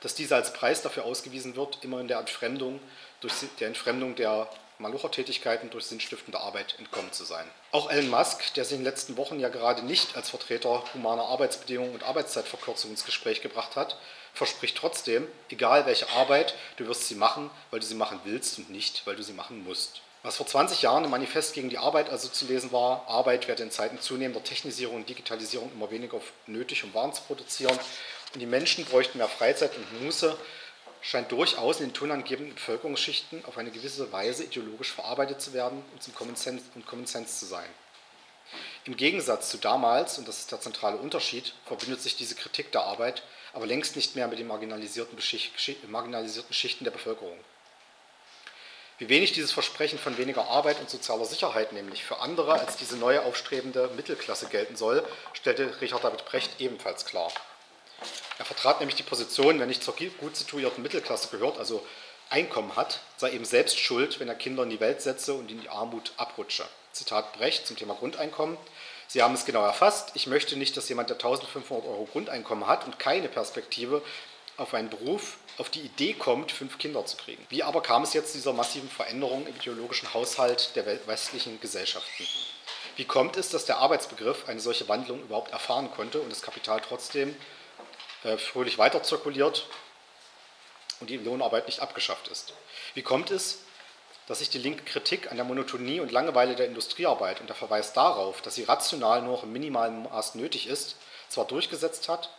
[0.00, 2.80] dass diese als Preis dafür ausgewiesen wird, immer in der Entfremdung,
[3.20, 7.48] durch der Entfremdung der Malucher-Tätigkeiten durch sinnstiftende Arbeit entkommen zu sein.
[7.70, 11.24] Auch Elon Musk, der sich in den letzten Wochen ja gerade nicht als Vertreter humaner
[11.24, 13.96] Arbeitsbedingungen und Arbeitszeitverkürzung ins Gespräch gebracht hat,
[14.34, 18.68] verspricht trotzdem, egal welche Arbeit, du wirst sie machen, weil du sie machen willst und
[18.68, 20.02] nicht, weil du sie machen musst.
[20.22, 23.62] Was vor 20 Jahren im Manifest gegen die Arbeit also zu lesen war, Arbeit werde
[23.62, 27.78] in Zeiten zunehmender Technisierung und Digitalisierung immer weniger nötig, um Waren zu produzieren
[28.32, 30.36] und die Menschen bräuchten mehr Freizeit und Muße,
[31.02, 36.02] scheint durchaus in den tonangebenden Bevölkerungsschichten auf eine gewisse Weise ideologisch verarbeitet zu werden und
[36.02, 37.68] zum Common Sense, und Common Sense zu sein.
[38.86, 42.82] Im Gegensatz zu damals, und das ist der zentrale Unterschied, verbindet sich diese Kritik der
[42.82, 43.22] Arbeit
[43.54, 45.18] aber längst nicht mehr mit den marginalisierten,
[45.88, 47.38] marginalisierten Schichten der Bevölkerung.
[48.98, 52.96] Wie wenig dieses Versprechen von weniger Arbeit und sozialer Sicherheit nämlich für andere als diese
[52.96, 57.32] neue aufstrebende Mittelklasse gelten soll, stellte Richard David Brecht ebenfalls klar.
[58.38, 61.84] Er vertrat nämlich die Position, wer nicht zur gut situierten Mittelklasse gehört, also
[62.30, 65.60] Einkommen hat, sei eben selbst schuld, wenn er Kinder in die Welt setze und in
[65.60, 66.64] die Armut abrutsche.
[66.92, 68.56] Zitat Brecht zum Thema Grundeinkommen.
[69.08, 70.12] Sie haben es genau erfasst.
[70.14, 74.02] Ich möchte nicht, dass jemand, der 1500 Euro Grundeinkommen hat und keine Perspektive
[74.56, 77.44] auf einen Beruf, auf die Idee kommt, fünf Kinder zu kriegen.
[77.48, 82.26] Wie aber kam es jetzt zu dieser massiven Veränderung im ideologischen Haushalt der westlichen Gesellschaften?
[82.96, 86.80] Wie kommt es, dass der Arbeitsbegriff eine solche Wandlung überhaupt erfahren konnte und das Kapital
[86.80, 87.36] trotzdem
[88.22, 89.66] äh, fröhlich weiter zirkuliert
[91.00, 92.54] und die Lohnarbeit nicht abgeschafft ist.
[92.94, 93.63] Wie kommt es,
[94.26, 97.92] dass sich die linke Kritik an der Monotonie und Langeweile der Industriearbeit und der Verweis
[97.92, 100.96] darauf, dass sie rational nur noch im minimalen Maß nötig ist,
[101.28, 102.30] zwar durchgesetzt hat,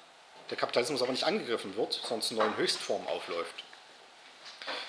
[0.49, 3.63] der Kapitalismus aber nicht angegriffen wird, sondern zu neuen Höchstformen aufläuft?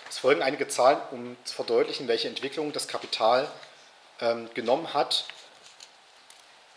[0.09, 3.51] Es folgen einige Zahlen, um zu verdeutlichen, welche Entwicklung das Kapital
[4.21, 5.25] ähm, genommen hat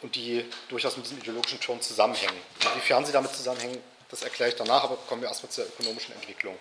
[0.01, 2.35] und die durchaus mit diesem ideologischen Turn zusammenhängen.
[2.73, 6.57] Inwiefern sie damit zusammenhängen, das erkläre ich danach, aber kommen wir erstmal zur ökonomischen Entwicklung.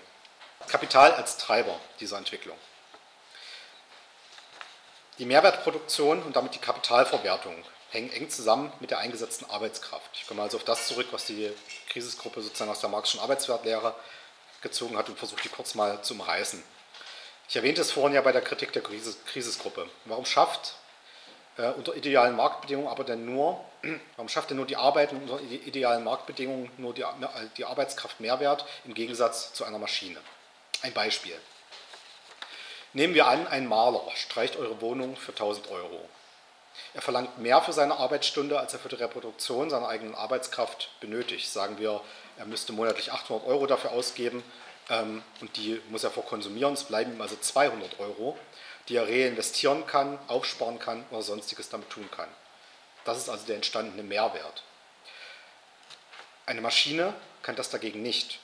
[0.68, 2.56] Kapital als Treiber dieser Entwicklung.
[5.18, 7.54] Die Mehrwertproduktion und damit die Kapitalverwertung
[7.90, 10.10] hängen eng zusammen mit der eingesetzten Arbeitskraft.
[10.12, 11.50] Ich komme also auf das zurück, was die
[11.88, 13.94] Krisisgruppe sozusagen aus der marxischen Arbeitswertlehre
[14.62, 16.62] gezogen hat und versuche die kurz mal zu umreißen.
[17.48, 19.88] Ich erwähnte es vorhin ja bei der Kritik der Krisisgruppe.
[20.04, 20.74] Warum schafft
[21.56, 23.64] äh, unter idealen Marktbedingungen aber denn nur,
[24.16, 27.04] warum schafft denn nur die Arbeit unter idealen Marktbedingungen nur die,
[27.56, 30.20] die Arbeitskraft Mehrwert im Gegensatz zu einer Maschine?
[30.82, 31.34] Ein Beispiel.
[32.98, 36.00] Nehmen wir an, ein Maler streicht eure Wohnung für 1000 Euro.
[36.94, 41.48] Er verlangt mehr für seine Arbeitsstunde, als er für die Reproduktion seiner eigenen Arbeitskraft benötigt,
[41.48, 42.00] sagen wir
[42.38, 44.42] er müsste monatlich 800 Euro dafür ausgeben
[44.90, 46.74] ähm, und die muss er verkonsumieren.
[46.74, 48.36] Es bleiben ihm also 200 Euro,
[48.88, 52.28] die er reinvestieren kann, aufsparen kann oder sonstiges damit tun kann.
[53.04, 54.64] Das ist also der entstandene Mehrwert.
[56.46, 58.40] Eine Maschine kann das dagegen nicht.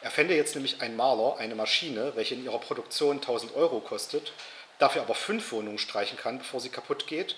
[0.00, 4.32] Erfände jetzt nämlich ein Maler eine Maschine, welche in ihrer Produktion 1000 Euro kostet,
[4.78, 7.36] dafür aber fünf Wohnungen streichen kann, bevor sie kaputt geht,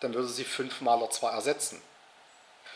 [0.00, 1.80] dann würde sie fünf Maler zwar ersetzen.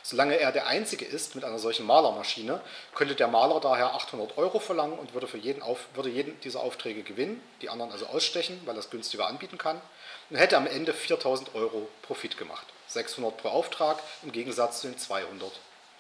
[0.07, 2.61] Solange er der Einzige ist mit einer solchen Malermaschine,
[2.95, 6.61] könnte der Maler daher 800 Euro verlangen und würde, für jeden auf, würde jeden dieser
[6.61, 9.81] Aufträge gewinnen, die anderen also ausstechen, weil er es günstiger anbieten kann,
[10.29, 12.67] und hätte am Ende 4000 Euro Profit gemacht.
[12.89, 15.51] 600 pro Auftrag im Gegensatz zu den 200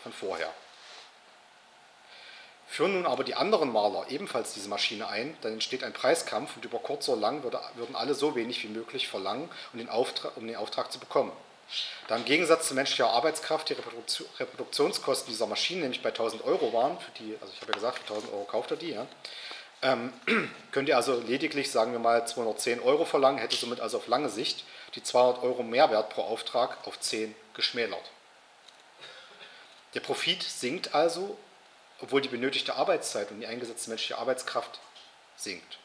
[0.02, 0.52] von vorher.
[2.74, 6.64] Führen nun aber die anderen Maler ebenfalls diese Maschine ein, dann entsteht ein Preiskampf und
[6.64, 10.36] über kurz oder lang würde, würden alle so wenig wie möglich verlangen, um den, Auftrag,
[10.36, 11.30] um den Auftrag zu bekommen.
[12.08, 13.76] Da im Gegensatz zu menschlicher Arbeitskraft die
[14.40, 17.98] Reproduktionskosten dieser Maschinen nämlich bei 1000 Euro waren, für die, also ich habe ja gesagt,
[17.98, 19.06] für 1000 Euro kauft er die, ja,
[19.82, 20.12] ähm,
[20.72, 24.30] könnt ihr also lediglich, sagen wir mal, 210 Euro verlangen, hätte somit also auf lange
[24.30, 24.64] Sicht
[24.96, 28.10] die 200 Euro Mehrwert pro Auftrag auf 10 geschmälert.
[29.94, 31.38] Der Profit sinkt also
[32.04, 34.78] obwohl die benötigte Arbeitszeit und die eingesetzte menschliche Arbeitskraft
[35.36, 35.78] sinkt.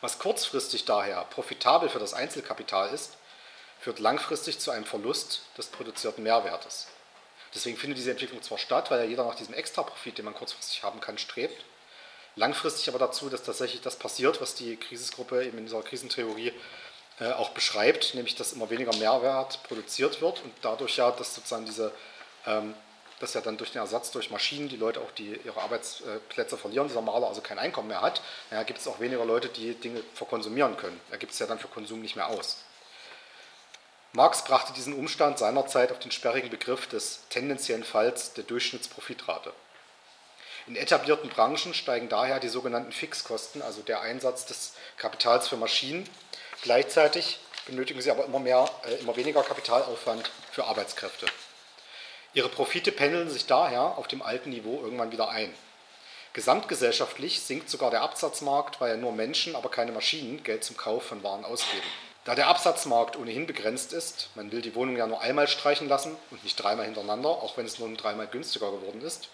[0.00, 3.18] Was kurzfristig daher profitabel für das Einzelkapital ist,
[3.80, 6.86] führt langfristig zu einem Verlust des produzierten Mehrwertes.
[7.54, 10.82] Deswegen findet diese Entwicklung zwar statt, weil ja jeder nach diesem Extraprofit, den man kurzfristig
[10.82, 11.64] haben kann, strebt,
[12.34, 16.54] langfristig aber dazu, dass tatsächlich das passiert, was die Krisisgruppe eben in dieser Krisentheorie
[17.20, 21.66] äh, auch beschreibt, nämlich dass immer weniger Mehrwert produziert wird und dadurch ja, dass sozusagen
[21.66, 21.92] diese
[22.46, 22.74] ähm,
[23.20, 26.88] dass ja dann durch den Ersatz durch Maschinen die Leute auch die, ihre Arbeitsplätze verlieren,
[26.88, 30.02] dieser Maler also kein Einkommen mehr hat, ja, gibt es auch weniger Leute, die Dinge
[30.14, 31.00] verkonsumieren können.
[31.10, 32.58] Er gibt es ja dann für Konsum nicht mehr aus.
[34.12, 39.52] Marx brachte diesen Umstand seinerzeit auf den sperrigen Begriff des tendenziellen Falls der Durchschnittsprofitrate.
[40.66, 46.08] In etablierten Branchen steigen daher die sogenannten Fixkosten, also der Einsatz des Kapitals für Maschinen.
[46.62, 51.26] Gleichzeitig benötigen sie aber immer, mehr, äh, immer weniger Kapitalaufwand für Arbeitskräfte.
[52.36, 55.54] Ihre Profite pendeln sich daher auf dem alten Niveau irgendwann wieder ein.
[56.34, 61.04] Gesamtgesellschaftlich sinkt sogar der Absatzmarkt, weil ja nur Menschen, aber keine Maschinen Geld zum Kauf
[61.04, 61.86] von Waren ausgeben.
[62.26, 66.14] Da der Absatzmarkt ohnehin begrenzt ist, man will die Wohnung ja nur einmal streichen lassen
[66.30, 69.30] und nicht dreimal hintereinander, auch wenn es nur dreimal günstiger geworden ist,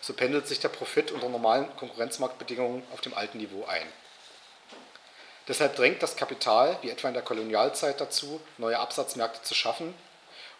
[0.00, 3.88] so pendelt sich der Profit unter normalen Konkurrenzmarktbedingungen auf dem alten Niveau ein.
[5.48, 9.94] Deshalb drängt das Kapital, wie etwa in der Kolonialzeit, dazu, neue Absatzmärkte zu schaffen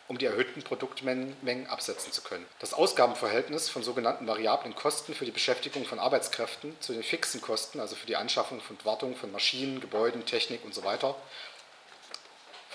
[0.08, 2.46] um die erhöhten Produktmengen absetzen zu können.
[2.58, 7.80] Das Ausgabenverhältnis von sogenannten variablen Kosten für die Beschäftigung von Arbeitskräften zu den fixen Kosten,
[7.80, 11.16] also für die Anschaffung und Wartung von Maschinen, Gebäuden, Technik usw., so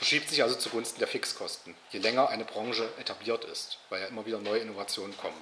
[0.02, 4.26] verschiebt sich also zugunsten der Fixkosten, je länger eine Branche etabliert ist, weil ja immer
[4.26, 5.40] wieder neue Innovationen kommen.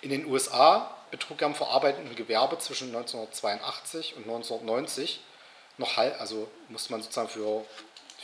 [0.00, 5.20] In den USA betrug am verarbeitenden Gewerbe zwischen 1982 und 1990
[5.76, 7.64] noch halb, also musste man sozusagen für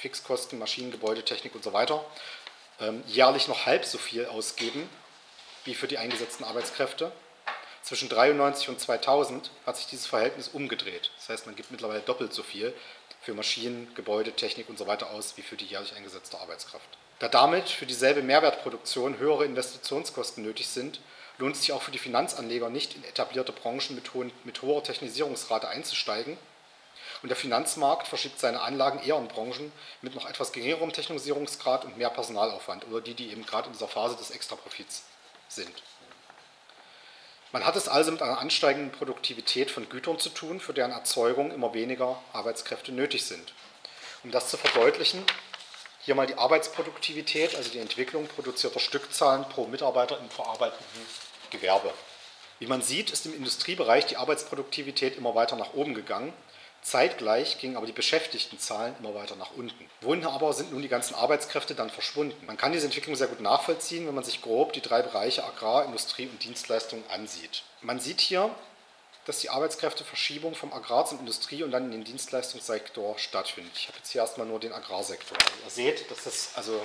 [0.00, 2.04] Fixkosten, Maschinen, Gebäudetechnik und so weiter,
[2.80, 4.88] ähm, jährlich noch halb so viel ausgeben
[5.64, 7.12] wie für die eingesetzten Arbeitskräfte.
[7.82, 11.10] Zwischen 1993 und 2000 hat sich dieses Verhältnis umgedreht.
[11.16, 12.74] Das heißt, man gibt mittlerweile doppelt so viel
[13.20, 16.88] für Maschinen, Gebäude, Technik und so weiter aus wie für die jährlich eingesetzte Arbeitskraft.
[17.18, 21.00] Da damit für dieselbe Mehrwertproduktion höhere Investitionskosten nötig sind,
[21.36, 24.82] lohnt es sich auch für die Finanzanleger nicht, in etablierte Branchen mit, hohen, mit hoher
[24.82, 26.38] Technisierungsrate einzusteigen
[27.22, 31.98] und der Finanzmarkt verschiebt seine Anlagen eher in Branchen mit noch etwas geringerem Technisierungsgrad und
[31.98, 35.04] mehr Personalaufwand oder die, die eben gerade in dieser Phase des Extraprofits
[35.48, 35.82] sind.
[37.52, 41.50] Man hat es also mit einer ansteigenden Produktivität von Gütern zu tun, für deren Erzeugung
[41.50, 43.52] immer weniger Arbeitskräfte nötig sind.
[44.22, 45.24] Um das zu verdeutlichen,
[46.02, 51.06] hier mal die Arbeitsproduktivität, also die Entwicklung produzierter Stückzahlen pro Mitarbeiter im verarbeitenden
[51.50, 51.92] Gewerbe.
[52.60, 56.32] Wie man sieht, ist im Industriebereich die Arbeitsproduktivität immer weiter nach oben gegangen
[56.82, 59.90] Zeitgleich gingen aber die Beschäftigtenzahlen immer weiter nach unten.
[60.00, 62.46] Wohin aber sind nun die ganzen Arbeitskräfte dann verschwunden?
[62.46, 65.84] Man kann diese Entwicklung sehr gut nachvollziehen, wenn man sich grob die drei Bereiche Agrar,
[65.84, 67.64] Industrie und Dienstleistungen ansieht.
[67.82, 68.50] Man sieht hier,
[69.26, 73.72] dass die Arbeitskräfteverschiebung vom Agrar zum Industrie- und dann in den Dienstleistungssektor stattfindet.
[73.76, 75.36] Ich habe jetzt hier erstmal nur den Agrarsektor.
[75.64, 76.80] Also ihr seht, dass das also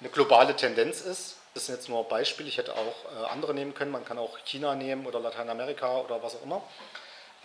[0.00, 1.36] eine globale Tendenz ist.
[1.54, 3.90] Das sind jetzt nur Beispiele, ich hätte auch äh, andere nehmen können.
[3.90, 6.62] Man kann auch China nehmen oder Lateinamerika oder was auch immer.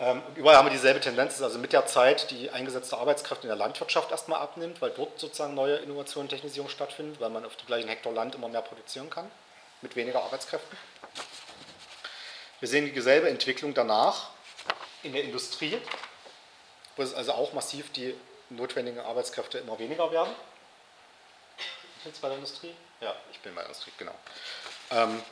[0.00, 3.48] Ähm, und überall haben wir dieselbe Tendenz, also mit der Zeit die eingesetzte Arbeitskraft in
[3.48, 7.56] der Landwirtschaft erstmal abnimmt, weil dort sozusagen neue Innovation und Technisierung stattfindet, weil man auf
[7.56, 9.28] dem gleichen Hektar Land immer mehr produzieren kann,
[9.82, 10.78] mit weniger Arbeitskräften.
[12.60, 14.30] Wir sehen dieselbe Entwicklung danach
[15.02, 15.80] in der Industrie,
[16.96, 18.14] wo es also auch massiv die
[18.50, 20.34] notwendigen Arbeitskräfte immer weniger werden.
[22.04, 22.74] Jetzt bei der Industrie?
[23.00, 24.14] Ja, ich bin bei der Industrie, genau.
[24.90, 25.22] Ähm,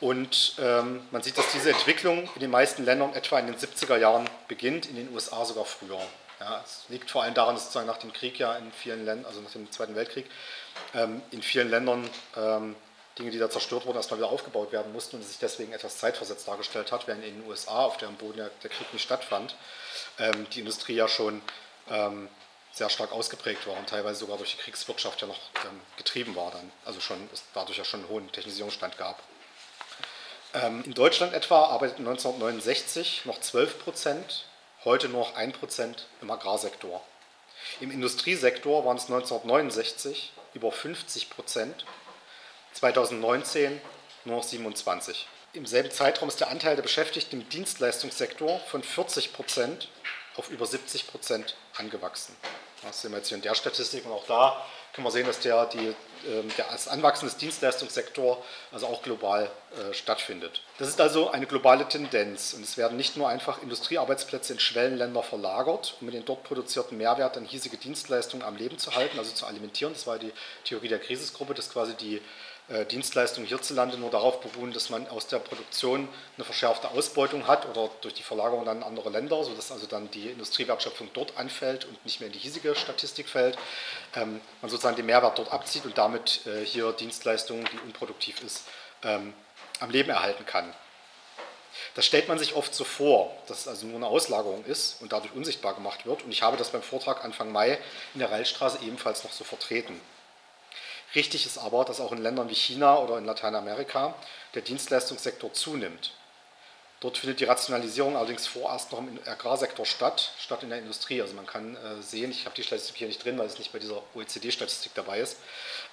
[0.00, 3.98] und ähm, man sieht, dass diese Entwicklung in den meisten Ländern etwa in den 70er
[3.98, 6.00] Jahren beginnt, in den USA sogar früher.
[6.40, 9.26] Ja, es liegt vor allem daran, dass sozusagen nach dem Krieg ja in vielen Ländern,
[9.26, 10.24] also nach dem Zweiten Weltkrieg,
[10.94, 12.76] ähm, in vielen Ländern ähm,
[13.18, 16.48] Dinge, die da zerstört wurden, erstmal wieder aufgebaut werden mussten und sich deswegen etwas zeitversetzt
[16.48, 19.54] dargestellt hat, während in den USA, auf deren Boden ja der Krieg nicht stattfand,
[20.18, 21.42] ähm, die Industrie ja schon
[21.90, 22.28] ähm,
[22.72, 26.52] sehr stark ausgeprägt war und teilweise sogar durch die Kriegswirtschaft ja noch ähm, getrieben war
[26.52, 29.20] dann, also schon es dadurch ja schon einen hohen Technisierungsstand gab.
[30.54, 34.46] Ähm, in Deutschland etwa arbeiteten 1969 noch 12 Prozent,
[34.84, 37.02] heute nur noch 1 Prozent im Agrarsektor.
[37.80, 41.84] Im Industriesektor waren es 1969 über 50 Prozent,
[42.72, 43.80] 2019
[44.24, 45.28] nur noch 27.
[45.52, 49.88] Im selben Zeitraum ist der Anteil der Beschäftigten im Dienstleistungssektor von 40 Prozent
[50.36, 52.36] auf über 70 Prozent angewachsen.
[52.82, 55.40] Das sehen wir jetzt hier in der Statistik und auch da können wir sehen, dass
[55.40, 55.94] der, die,
[56.28, 60.62] ähm, der als anwachsendes Dienstleistungssektor also auch global äh, stattfindet.
[60.78, 65.22] Das ist also eine globale Tendenz und es werden nicht nur einfach Industriearbeitsplätze in Schwellenländer
[65.22, 69.32] verlagert, um mit den dort produzierten Mehrwert an hiesige Dienstleistungen am Leben zu halten, also
[69.32, 69.92] zu alimentieren.
[69.92, 70.32] Das war die
[70.64, 72.20] Theorie der Krisisgruppe, dass quasi die
[72.90, 77.90] Dienstleistungen hierzulande nur darauf beruhen, dass man aus der Produktion eine verschärfte Ausbeutung hat oder
[78.00, 82.04] durch die Verlagerung dann in andere Länder, sodass also dann die Industriewertschöpfung dort anfällt und
[82.04, 83.58] nicht mehr in die hiesige Statistik fällt,
[84.14, 88.62] ähm, man sozusagen den Mehrwert dort abzieht und damit äh, hier Dienstleistungen, die unproduktiv ist,
[89.02, 89.34] ähm,
[89.80, 90.72] am Leben erhalten kann.
[91.94, 95.12] Das stellt man sich oft so vor, dass es also nur eine Auslagerung ist und
[95.12, 96.22] dadurch unsichtbar gemacht wird.
[96.22, 97.78] Und ich habe das beim Vortrag Anfang Mai
[98.14, 100.00] in der Reilstraße ebenfalls noch so vertreten.
[101.14, 104.14] Richtig ist aber, dass auch in Ländern wie China oder in Lateinamerika
[104.54, 106.12] der Dienstleistungssektor zunimmt.
[107.00, 111.22] Dort findet die Rationalisierung allerdings vorerst noch im Agrarsektor statt, statt in der Industrie.
[111.22, 113.72] Also man kann äh, sehen, ich habe die Statistik hier nicht drin, weil es nicht
[113.72, 115.38] bei dieser OECD-Statistik dabei ist,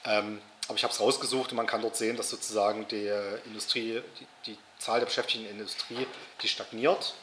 [0.06, 3.10] ähm, aber ich habe es rausgesucht und man kann dort sehen, dass sozusagen die
[3.46, 6.06] Industrie, die, die Zahl der Beschäftigten in der Industrie,
[6.42, 7.14] die stagniert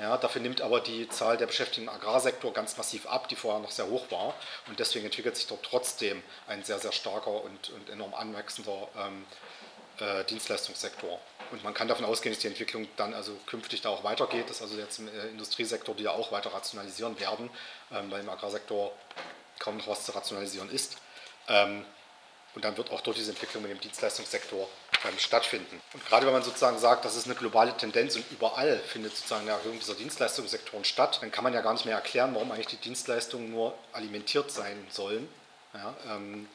[0.00, 3.60] ja, dafür nimmt aber die Zahl der Beschäftigten im Agrarsektor ganz massiv ab, die vorher
[3.60, 4.34] noch sehr hoch war.
[4.66, 9.26] Und deswegen entwickelt sich dort trotzdem ein sehr, sehr starker und, und enorm anwachsender ähm,
[9.98, 11.20] äh, Dienstleistungssektor.
[11.50, 14.62] Und man kann davon ausgehen, dass die Entwicklung dann also künftig da auch weitergeht, dass
[14.62, 17.50] also jetzt im äh, Industriesektor die ja auch weiter rationalisieren werden,
[17.92, 18.92] ähm, weil im Agrarsektor
[19.58, 20.96] kaum noch was zu rationalisieren ist.
[21.48, 21.84] Ähm,
[22.54, 24.66] und dann wird auch dort diese Entwicklung mit dem Dienstleistungssektor
[25.08, 25.80] ähm, stattfinden.
[25.92, 29.42] Und gerade wenn man sozusagen sagt, das ist eine globale Tendenz und überall findet sozusagen
[29.42, 32.68] eine Erhöhung dieser Dienstleistungssektoren statt, dann kann man ja gar nicht mehr erklären, warum eigentlich
[32.68, 35.28] die Dienstleistungen nur alimentiert sein sollen.
[35.74, 36.48] Ja, ähm,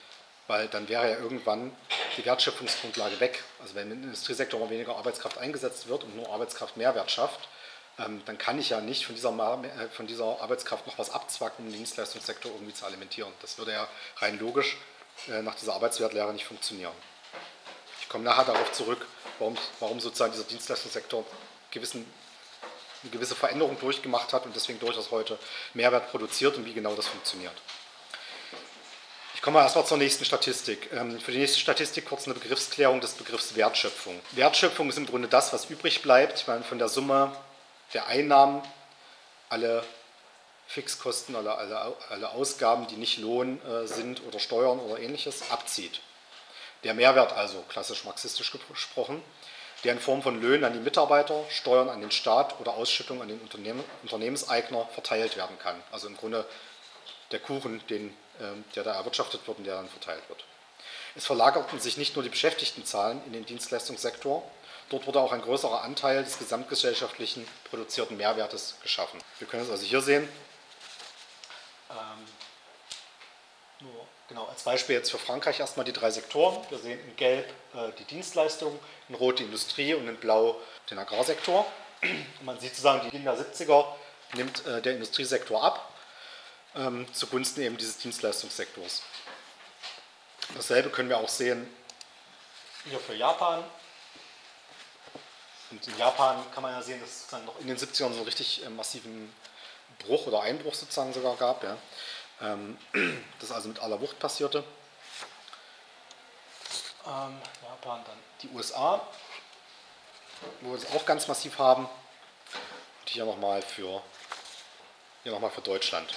[0.48, 1.76] weil dann wäre ja irgendwann
[2.18, 3.44] die Wertschöpfungsgrundlage weg.
[3.62, 7.48] Also wenn im Industriesektor immer weniger Arbeitskraft eingesetzt wird und nur Arbeitskraft Mehrwert schafft,
[7.98, 11.66] ähm, dann kann ich ja nicht von dieser, äh, von dieser Arbeitskraft noch was abzwacken,
[11.66, 13.32] um den Dienstleistungssektor irgendwie zu alimentieren.
[13.42, 14.78] Das würde ja rein logisch
[15.30, 16.94] äh, nach dieser Arbeitswertlehre nicht funktionieren.
[18.06, 19.04] Ich komme nachher darauf zurück,
[19.40, 21.26] warum, warum sozusagen dieser Dienstleistungssektor
[21.72, 22.06] gewissen,
[23.02, 25.40] eine gewisse Veränderung durchgemacht hat und deswegen durchaus heute
[25.74, 27.54] Mehrwert produziert und wie genau das funktioniert.
[29.34, 30.90] Ich komme erstmal zur nächsten Statistik.
[30.94, 34.20] Ähm, für die nächste Statistik kurz eine Begriffsklärung des Begriffs Wertschöpfung.
[34.32, 37.36] Wertschöpfung ist im Grunde das, was übrig bleibt, wenn man von der Summe
[37.94, 38.62] der Einnahmen
[39.50, 39.84] alle
[40.68, 46.02] Fixkosten, alle, alle, alle Ausgaben, die nicht Lohn äh, sind oder Steuern oder ähnliches, abzieht.
[46.86, 49.24] Der Mehrwert also, klassisch marxistisch gesprochen,
[49.84, 53.28] der in Form von Löhnen an die Mitarbeiter, Steuern an den Staat oder Ausschüttung an
[53.28, 55.82] den Unternehmen, Unternehmenseigner verteilt werden kann.
[55.92, 56.46] Also im Grunde
[57.32, 60.46] der Kuchen, den, ähm, der da erwirtschaftet wird und der dann verteilt wird.
[61.16, 64.44] Es verlagerten sich nicht nur die Beschäftigtenzahlen in den Dienstleistungssektor,
[64.90, 69.20] dort wurde auch ein größerer Anteil des gesamtgesellschaftlichen produzierten Mehrwertes geschaffen.
[69.40, 70.30] Wir können es also hier sehen.
[71.90, 72.26] Ähm,
[74.36, 76.58] Genau, als Beispiel jetzt für Frankreich erstmal die drei Sektoren.
[76.70, 81.00] Wir sehen in Gelb äh, die Dienstleistung, in Rot die Industrie und in Blau den
[81.00, 81.66] Agrarsektor.
[82.02, 83.86] Und man sieht sozusagen, die Beginn der 70er
[84.34, 85.90] nimmt äh, der Industriesektor ab,
[86.76, 89.04] ähm, zugunsten eben dieses Dienstleistungssektors.
[90.54, 91.74] Dasselbe können wir auch sehen
[92.90, 93.64] hier für Japan.
[95.72, 98.16] Und in Japan kann man ja sehen, dass es sozusagen noch in den 70ern so
[98.16, 99.34] einen richtig äh, massiven
[100.00, 101.64] Bruch oder Einbruch sozusagen sogar gab.
[101.64, 101.78] Ja.
[102.42, 102.78] Ähm,
[103.40, 104.64] das also mit aller Wucht passierte.
[107.06, 109.02] Ähm, Japan, dann die USA,
[110.62, 111.86] wo wir es auch ganz massiv haben.
[111.86, 114.02] Und hier nochmal für,
[115.24, 116.14] noch für Deutschland.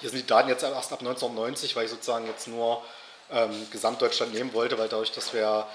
[0.00, 2.82] Hier sind die Daten jetzt erst ab 1990, weil ich sozusagen jetzt nur
[3.30, 5.66] ähm, Gesamtdeutschland nehmen wollte, weil dadurch, dass wir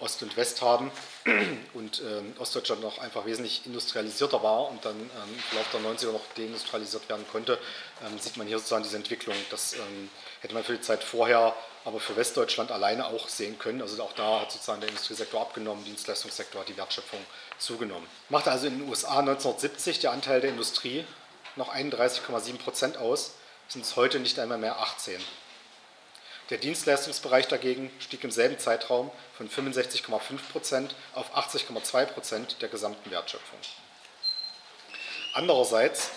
[0.00, 0.90] Ost und West haben
[1.74, 6.12] und ähm, Ostdeutschland noch einfach wesentlich industrialisierter war und dann ähm, im Verlauf der 90er
[6.12, 7.58] noch deindustrialisiert werden konnte,
[8.06, 9.36] ähm, sieht man hier sozusagen diese Entwicklung.
[9.50, 10.08] Das ähm,
[10.40, 11.54] hätte man für die Zeit vorher
[11.84, 13.80] aber für Westdeutschland alleine auch sehen können.
[13.80, 17.20] Also auch da hat sozusagen der Industriesektor abgenommen, Dienstleistungssektor hat die Wertschöpfung
[17.58, 18.06] zugenommen.
[18.28, 21.04] Machte also in den USA 1970 der Anteil der Industrie
[21.56, 23.32] noch 31,7 Prozent aus,
[23.68, 25.18] sind es heute nicht einmal mehr 18.
[26.50, 30.10] Der Dienstleistungsbereich dagegen stieg im selben Zeitraum von 65,5
[30.50, 33.58] Prozent auf 80,2 Prozent der gesamten Wertschöpfung.
[35.34, 36.10] Andererseits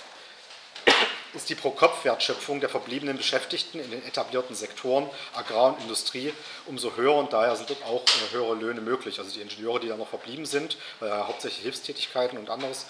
[1.34, 6.34] ist die Pro-Kopf-Wertschöpfung der verbliebenen Beschäftigten in den etablierten Sektoren Agrar und Industrie
[6.66, 9.20] umso höher und daher sind dort auch äh, höhere Löhne möglich.
[9.20, 12.86] Also die Ingenieure, die da noch verblieben sind, weil ja hauptsächlich Hilfstätigkeiten und anderes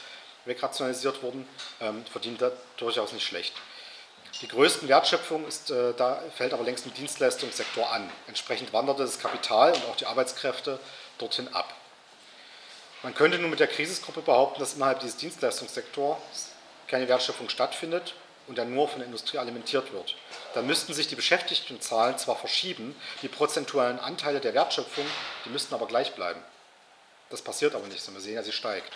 [0.46, 1.48] wegrationalisiert wurden,
[1.82, 3.54] ähm, verdienen da durchaus nicht schlecht.
[4.42, 8.10] Die größte Wertschöpfung ist, äh, da fällt aber längst im Dienstleistungssektor an.
[8.28, 10.80] Entsprechend wanderte das Kapital und auch die Arbeitskräfte
[11.20, 11.72] dorthin ab.
[13.04, 16.50] Man könnte nun mit der Krisisgruppe behaupten, dass innerhalb dieses Dienstleistungssektors
[16.88, 18.16] keine Wertschöpfung stattfindet
[18.48, 20.16] und er nur von der Industrie alimentiert wird.
[20.56, 25.06] Dann müssten sich die Beschäftigtenzahlen zwar verschieben, die prozentualen Anteile der Wertschöpfung,
[25.46, 26.42] die müssten aber gleich bleiben.
[27.30, 28.92] Das passiert aber nicht, sondern wir sehen ja, sie steigt.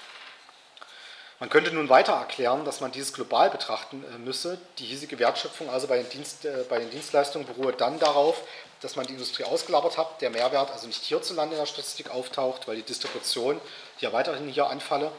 [1.39, 4.57] Man könnte nun weiter erklären, dass man dieses global betrachten äh, müsse.
[4.79, 8.41] Die hiesige Wertschöpfung also bei den, Dienst, äh, bei den Dienstleistungen beruhe dann darauf,
[8.79, 12.67] dass man die Industrie ausgelagert hat, der Mehrwert also nicht hierzulande in der Statistik auftaucht,
[12.67, 13.59] weil die Distribution
[13.99, 15.11] ja weiterhin hier anfalle.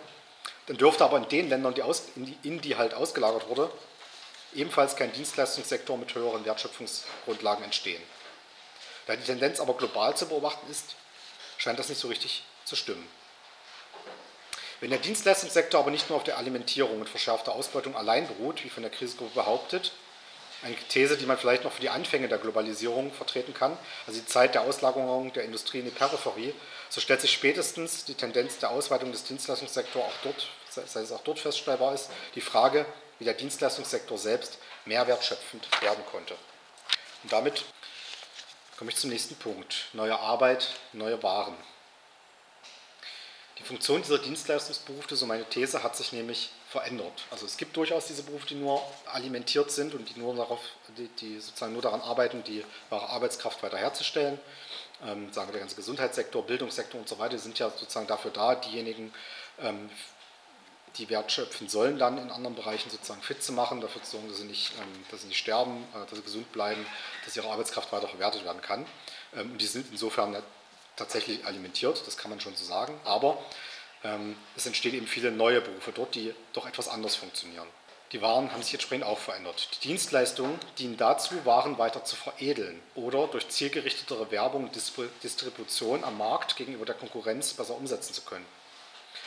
[0.66, 3.70] Dann dürfte aber in den Ländern, die aus, in, die, in die halt ausgelagert wurde,
[4.54, 8.02] ebenfalls kein Dienstleistungssektor mit höheren Wertschöpfungsgrundlagen entstehen.
[9.06, 10.96] Da die Tendenz aber global zu beobachten ist,
[11.58, 13.06] scheint das nicht so richtig zu stimmen.
[14.80, 18.68] Wenn der Dienstleistungssektor aber nicht nur auf der Alimentierung und verschärfter Ausbeutung allein beruht, wie
[18.68, 19.92] von der Krisengruppe behauptet,
[20.62, 24.26] eine These, die man vielleicht noch für die Anfänge der Globalisierung vertreten kann, also die
[24.26, 26.54] Zeit der Auslagerung der Industrie in die Peripherie,
[26.88, 31.22] so stellt sich spätestens die Tendenz der Ausweitung des Dienstleistungssektors auch dort, sei es auch
[31.22, 32.86] dort feststellbar ist, die Frage,
[33.18, 36.34] wie der Dienstleistungssektor selbst mehrwertschöpfend werden konnte.
[37.22, 37.64] Und damit
[38.76, 39.86] komme ich zum nächsten Punkt.
[39.92, 41.56] Neue Arbeit, neue Waren.
[43.58, 47.24] Die Funktion dieser Dienstleistungsberufe, so meine These, hat sich nämlich verändert.
[47.30, 50.60] Also es gibt durchaus diese Berufe, die nur alimentiert sind und die nur darauf,
[50.98, 54.38] die, die sozusagen nur daran arbeiten, die wahre Arbeitskraft weiter herzustellen.
[55.06, 58.54] Ähm, sagen wir der ganze Gesundheitssektor, Bildungssektor und so weiter, sind ja sozusagen dafür da,
[58.54, 59.12] diejenigen,
[59.60, 59.90] ähm,
[60.98, 64.38] die wertschöpfen sollen, dann in anderen Bereichen sozusagen fit zu machen, dafür zu sorgen, dass
[64.38, 66.84] sie nicht, ähm, dass sie nicht sterben, äh, dass sie gesund bleiben,
[67.24, 68.86] dass ihre Arbeitskraft weiter verwertet werden kann.
[69.34, 70.42] Ähm, und die sind insofern
[70.96, 73.38] tatsächlich alimentiert, das kann man schon so sagen, aber
[74.04, 77.66] ähm, es entstehen eben viele neue Berufe dort, die doch etwas anders funktionieren.
[78.12, 79.68] Die Waren haben sich entsprechend auch verändert.
[79.74, 84.76] Die Dienstleistungen dienen dazu, Waren weiter zu veredeln oder durch zielgerichtetere Werbung und
[85.24, 88.46] Distribution am Markt gegenüber der Konkurrenz besser umsetzen zu können.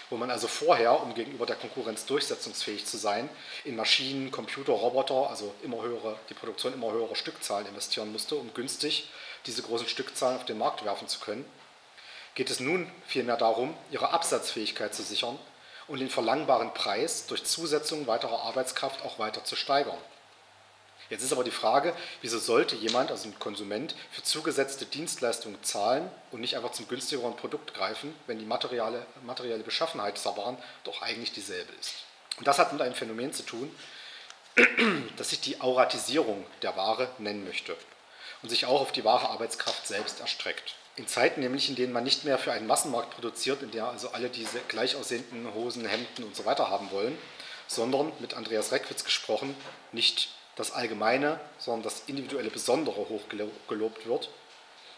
[0.10, 3.30] Wo man also vorher, um gegenüber der Konkurrenz durchsetzungsfähig zu sein,
[3.66, 8.54] in Maschinen, Computer, Roboter, also immer höhere, die Produktion immer höherer Stückzahlen investieren musste, um
[8.54, 9.10] günstig
[9.46, 11.46] diese großen Stückzahlen auf den Markt werfen zu können,
[12.40, 15.38] geht es nun vielmehr darum, ihre Absatzfähigkeit zu sichern
[15.90, 19.98] und den verlangbaren Preis durch Zusetzung weiterer Arbeitskraft auch weiter zu steigern.
[21.10, 26.10] Jetzt ist aber die Frage, wieso sollte jemand, also ein Konsument, für zugesetzte Dienstleistungen zahlen
[26.32, 31.02] und nicht einfach zum günstigeren Produkt greifen, wenn die materielle, materielle Beschaffenheit dieser Waren doch
[31.02, 32.06] eigentlich dieselbe ist.
[32.38, 33.70] Und das hat mit einem Phänomen zu tun,
[35.18, 37.76] das sich die Auratisierung der Ware nennen möchte
[38.44, 40.76] und sich auch auf die wahre Arbeitskraft selbst erstreckt.
[41.00, 44.10] In Zeiten nämlich, in denen man nicht mehr für einen Massenmarkt produziert, in der also
[44.10, 47.18] alle diese gleich aussehenden Hosen, Hemden und so weiter haben wollen,
[47.68, 49.56] sondern, mit Andreas Reckwitz gesprochen,
[49.94, 50.28] nicht
[50.58, 54.30] das Allgemeine, sondern das individuelle Besondere hochgelobt wird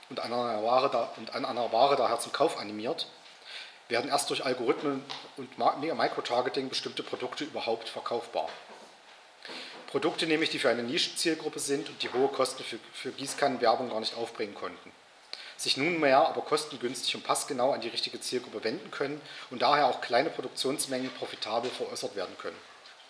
[0.10, 3.06] und an einer Ware, da, und an einer Ware daher zum Kauf animiert,
[3.88, 5.06] werden erst durch Algorithmen
[5.38, 8.50] und Microtargeting bestimmte Produkte überhaupt verkaufbar.
[9.86, 14.00] Produkte nämlich, die für eine Nischenzielgruppe sind und die hohe Kosten für, für Gießkannenwerbung gar
[14.00, 14.92] nicht aufbringen konnten.
[15.62, 20.02] Sich nunmehr aber kostengünstig und passgenau an die richtige Zielgruppe wenden können und daher auch
[20.02, 22.58] kleine Produktionsmengen profitabel veräußert werden können.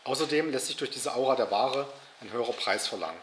[0.03, 1.87] Außerdem lässt sich durch diese Aura der Ware
[2.19, 3.17] ein höherer Preis verlangen.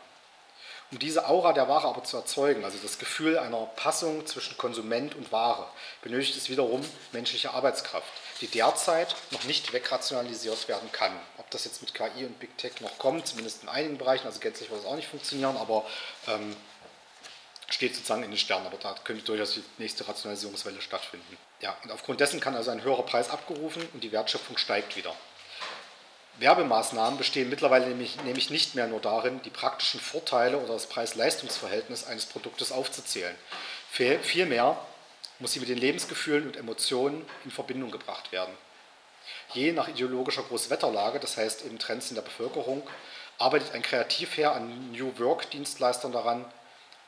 [0.90, 5.14] Um diese Aura der Ware aber zu erzeugen, also das Gefühl einer Passung zwischen Konsument
[5.14, 5.66] und Ware,
[6.00, 8.10] benötigt es wiederum menschliche Arbeitskraft,
[8.40, 11.12] die derzeit noch nicht wegrationalisiert werden kann.
[11.36, 14.40] Ob das jetzt mit KI und Big Tech noch kommt, zumindest in einigen Bereichen, also
[14.40, 15.84] gänzlich wird es auch nicht funktionieren, aber
[16.26, 16.56] ähm,
[17.68, 21.36] steht sozusagen in den Sternen, aber da könnte durchaus die nächste Rationalisierungswelle stattfinden.
[21.60, 25.14] Ja, und aufgrund dessen kann also ein höherer Preis abgerufen und die Wertschöpfung steigt wieder.
[26.38, 32.04] Werbemaßnahmen bestehen mittlerweile nämlich, nämlich, nicht mehr nur darin, die praktischen Vorteile oder das Preis-Leistungs-Verhältnis
[32.04, 33.34] eines Produktes aufzuzählen.
[33.90, 34.78] Vielmehr
[35.40, 38.54] muss sie mit den Lebensgefühlen und Emotionen in Verbindung gebracht werden.
[39.52, 42.88] Je nach ideologischer Großwetterlage, das heißt eben Trends in der Bevölkerung,
[43.38, 46.44] arbeitet ein Kreativherr an New Work-Dienstleistern daran,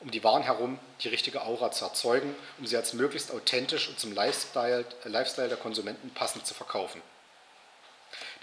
[0.01, 4.01] um die Waren herum die richtige Aura zu erzeugen, um sie als möglichst authentisch und
[4.01, 7.03] zum Lifestyle, Lifestyle der Konsumenten passend zu verkaufen.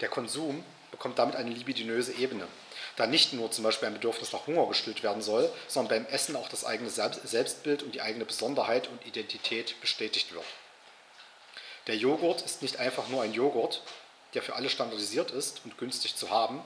[0.00, 2.46] Der Konsum bekommt damit eine libidinöse Ebene,
[2.96, 6.36] da nicht nur zum Beispiel ein Bedürfnis nach Hunger gestillt werden soll, sondern beim Essen
[6.36, 10.44] auch das eigene Selbstbild und die eigene Besonderheit und Identität bestätigt wird.
[11.88, 13.82] Der Joghurt ist nicht einfach nur ein Joghurt,
[14.34, 16.62] der für alle standardisiert ist und günstig zu haben,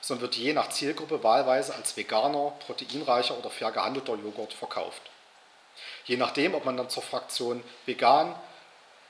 [0.00, 5.02] sondern wird je nach Zielgruppe wahlweise als veganer, proteinreicher oder fair gehandelter Joghurt verkauft.
[6.04, 8.34] Je nachdem, ob man dann zur Fraktion vegan,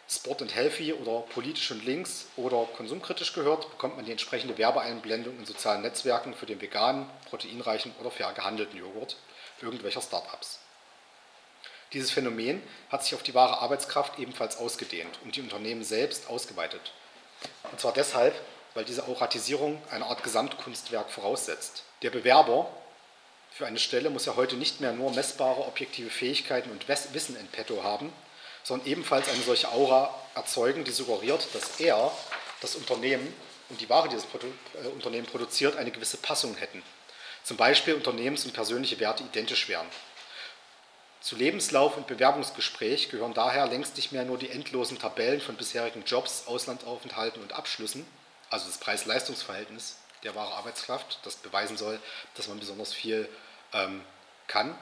[0.09, 5.39] Sport and Healthy oder politisch und links oder konsumkritisch gehört, bekommt man die entsprechende Werbeeinblendung
[5.39, 9.17] in sozialen Netzwerken für den veganen, proteinreichen oder fair gehandelten Joghurt
[9.63, 10.59] irgendwelcher Startups.
[11.93, 16.93] Dieses Phänomen hat sich auf die wahre Arbeitskraft ebenfalls ausgedehnt und die Unternehmen selbst ausgeweitet.
[17.71, 18.35] Und zwar deshalb,
[18.75, 21.85] weil diese Auratisierung eine Art Gesamtkunstwerk voraussetzt.
[22.03, 22.71] Der Bewerber
[23.51, 27.47] für eine Stelle muss ja heute nicht mehr nur messbare objektive Fähigkeiten und Wissen in
[27.49, 28.13] petto haben,
[28.63, 32.13] sondern ebenfalls eine solche Aura erzeugen, die suggeriert, dass er,
[32.61, 33.35] das Unternehmen
[33.71, 36.83] und die Ware, die das äh, Unternehmen produziert, eine gewisse Passung hätten.
[37.43, 39.87] Zum Beispiel Unternehmens- und persönliche Werte identisch wären.
[41.21, 46.05] Zu Lebenslauf und Bewerbungsgespräch gehören daher längst nicht mehr nur die endlosen Tabellen von bisherigen
[46.05, 48.07] Jobs, Auslandsaufenthalten und Abschlüssen,
[48.51, 51.99] also das Preis-Leistungs-Verhältnis der wahre Arbeitskraft, das beweisen soll,
[52.35, 53.29] dass man besonders viel
[53.73, 54.05] ähm,
[54.47, 54.77] kann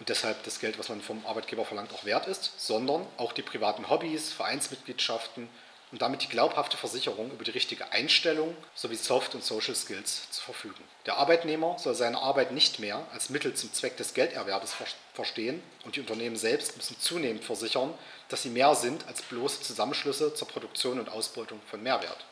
[0.00, 3.42] und deshalb das Geld, was man vom Arbeitgeber verlangt, auch wert ist, sondern auch die
[3.42, 5.48] privaten Hobbys, Vereinsmitgliedschaften
[5.92, 10.42] und damit die glaubhafte Versicherung über die richtige Einstellung sowie Soft- und Social Skills zu
[10.42, 10.82] verfügen.
[11.06, 14.74] Der Arbeitnehmer soll seine Arbeit nicht mehr als Mittel zum Zweck des Gelderwerbes
[15.12, 17.94] verstehen und die Unternehmen selbst müssen zunehmend versichern,
[18.28, 22.24] dass sie mehr sind als bloße Zusammenschlüsse zur Produktion und Ausbeutung von Mehrwert.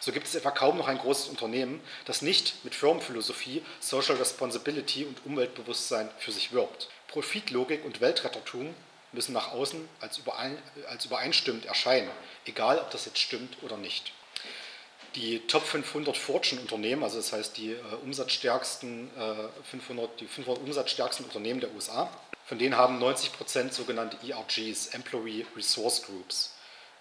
[0.00, 5.04] So gibt es etwa kaum noch ein großes Unternehmen, das nicht mit Firmenphilosophie, Social Responsibility
[5.04, 6.88] und Umweltbewusstsein für sich wirbt.
[7.06, 8.74] Profitlogik und Weltrettertum
[9.12, 10.58] müssen nach außen als, überein,
[10.88, 12.10] als übereinstimmend erscheinen,
[12.46, 14.12] egal ob das jetzt stimmt oder nicht.
[15.14, 21.26] Die Top 500 Fortune-Unternehmen, also das heißt die, äh, umsatzstärksten, äh, 500, die 500 umsatzstärksten
[21.26, 22.10] Unternehmen der USA,
[22.46, 26.54] von denen haben 90 Prozent sogenannte ERGs, Employee Resource Groups.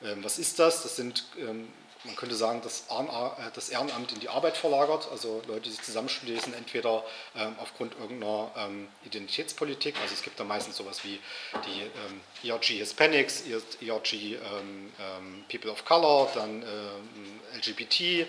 [0.04, 0.84] Ähm, was ist das?
[0.84, 1.68] Das sind ähm,
[2.04, 5.08] man könnte sagen, das, äh, das, Ehrenamt in die Arbeit verlagert.
[5.12, 7.04] Also Leute, die sich zusammenschließen, entweder
[7.36, 11.20] ähm, aufgrund irgendeiner ähm, Identitätspolitik, also es gibt da meistens sowas wie
[11.66, 13.44] die ähm, ERG Hispanics,
[13.82, 18.28] ERG ähm, ähm, People of Color, dann ähm, LGBT,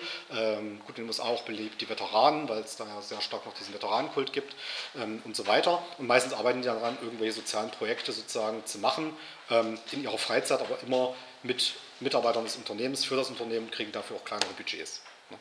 [0.86, 3.54] gut, in den USA auch beliebt die Veteranen, weil es da ja sehr stark noch
[3.54, 4.56] diesen Veteranenkult gibt
[5.24, 5.82] und so weiter.
[5.98, 9.16] Und meistens arbeiten die daran, irgendwelche sozialen Projekte sozusagen zu machen,
[9.92, 14.24] in ihrer Freizeit, aber immer mit Mitarbeitern des Unternehmens für das Unternehmen kriegen dafür auch
[14.24, 15.02] kleinere Budgets.
[15.30, 15.38] Ne?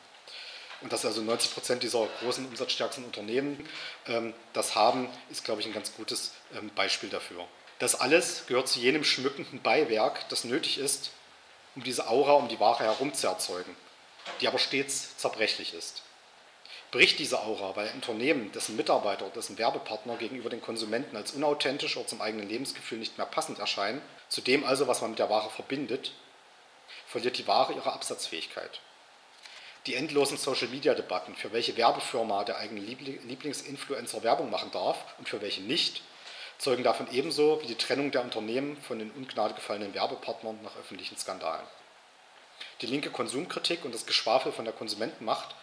[0.81, 3.67] Und dass also 90 Prozent dieser großen umsatzstärksten Unternehmen
[4.07, 7.45] ähm, das haben, ist, glaube ich, ein ganz gutes ähm, Beispiel dafür.
[7.79, 11.11] Das alles gehört zu jenem schmückenden Beiwerk, das nötig ist,
[11.75, 13.75] um diese Aura um die Ware herum zu erzeugen,
[14.39, 16.03] die aber stets zerbrechlich ist.
[16.91, 21.95] Bricht diese Aura, weil ein Unternehmen, dessen Mitarbeiter, dessen Werbepartner gegenüber den Konsumenten als unauthentisch
[21.95, 25.29] oder zum eigenen Lebensgefühl nicht mehr passend erscheinen, zu dem also, was man mit der
[25.29, 26.13] Ware verbindet,
[27.05, 28.79] verliert die Ware ihre Absatzfähigkeit.
[29.87, 35.61] Die endlosen Social-Media-Debatten, für welche Werbefirma der eigene Lieblingsinfluencer Werbung machen darf und für welche
[35.61, 36.01] nicht,
[36.59, 41.17] zeugen davon ebenso wie die Trennung der Unternehmen von den Ungnade gefallenen Werbepartnern nach öffentlichen
[41.17, 41.67] Skandalen.
[42.79, 45.53] Die linke Konsumkritik und das Geschwafel von der Konsumentenmacht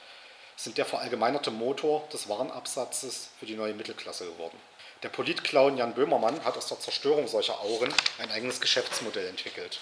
[0.56, 4.60] sind der verallgemeinerte Motor des Warenabsatzes für die neue Mittelklasse geworden.
[5.04, 9.78] Der Politclown Jan Böhmermann hat aus der Zerstörung solcher Auren ein eigenes Geschäftsmodell entwickelt.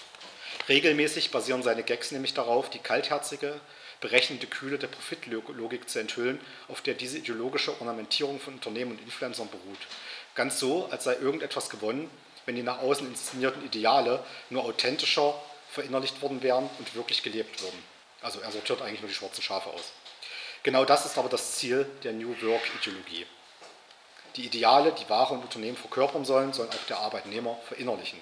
[0.69, 3.59] Regelmäßig basieren seine Gags nämlich darauf, die kaltherzige,
[4.03, 6.39] berechnende Kühle der Profitlogik zu enthüllen,
[6.69, 9.79] auf der diese ideologische Ornamentierung von Unternehmen und Influencern beruht.
[10.35, 12.11] Ganz so, als sei irgendetwas gewonnen,
[12.45, 15.35] wenn die nach außen inszenierten Ideale nur authentischer
[15.71, 17.83] verinnerlicht worden wären und wirklich gelebt würden.
[18.21, 19.93] Also er sortiert eigentlich nur die schwarzen Schafe aus.
[20.63, 23.25] Genau das ist aber das Ziel der New Work-Ideologie.
[24.37, 28.21] Die Ideale, die Ware und Unternehmen verkörpern sollen, sollen auch der Arbeitnehmer verinnerlichen.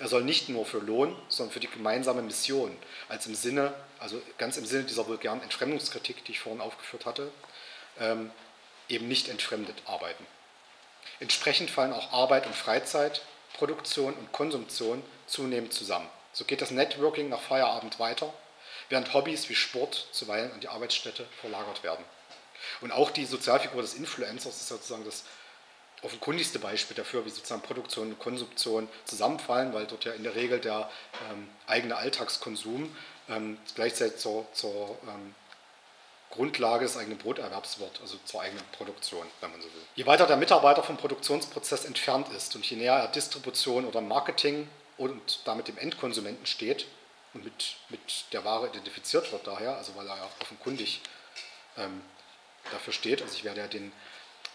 [0.00, 2.76] Er soll nicht nur für Lohn, sondern für die gemeinsame Mission,
[3.08, 7.30] als im Sinne, also ganz im Sinne dieser vulgären Entfremdungskritik, die ich vorhin aufgeführt hatte,
[8.00, 8.30] ähm,
[8.88, 10.26] eben nicht entfremdet arbeiten.
[11.20, 13.22] Entsprechend fallen auch Arbeit und Freizeit,
[13.54, 16.08] Produktion und Konsumtion zunehmend zusammen.
[16.32, 18.32] So geht das Networking nach Feierabend weiter,
[18.88, 22.04] während Hobbys wie Sport zuweilen an die Arbeitsstätte verlagert werden.
[22.80, 25.24] Und auch die Sozialfigur des Influencers ist sozusagen das
[26.02, 30.60] offenkundigste Beispiel dafür, wie sozusagen Produktion und Konsumption zusammenfallen, weil dort ja in der Regel
[30.60, 30.90] der
[31.30, 32.94] ähm, eigene Alltagskonsum
[33.28, 35.34] ähm, gleichzeitig zur, zur ähm,
[36.30, 39.82] Grundlage des eigenen Broterwerbs wird, also zur eigenen Produktion, wenn man so will.
[39.94, 44.68] Je weiter der Mitarbeiter vom Produktionsprozess entfernt ist und je näher er Distribution oder Marketing
[44.98, 46.86] und damit dem Endkonsumenten steht
[47.34, 51.00] und mit, mit der Ware identifiziert wird daher, also weil er ja offenkundig
[51.76, 52.02] ähm,
[52.72, 53.92] dafür steht, also ich werde ja den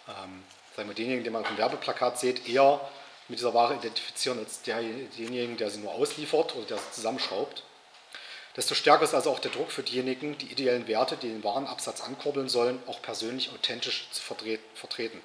[0.07, 0.43] ähm,
[0.75, 2.79] sagen wir, denjenigen, den man auf dem Werbeplakat sieht, eher
[3.27, 7.63] mit dieser Ware identifizieren als denjenigen, der sie nur ausliefert oder der sie zusammenschraubt.
[8.55, 12.01] Desto stärker ist also auch der Druck für diejenigen, die ideellen Werte, die den Warenabsatz
[12.01, 15.21] ankurbeln sollen, auch persönlich authentisch zu vertreten.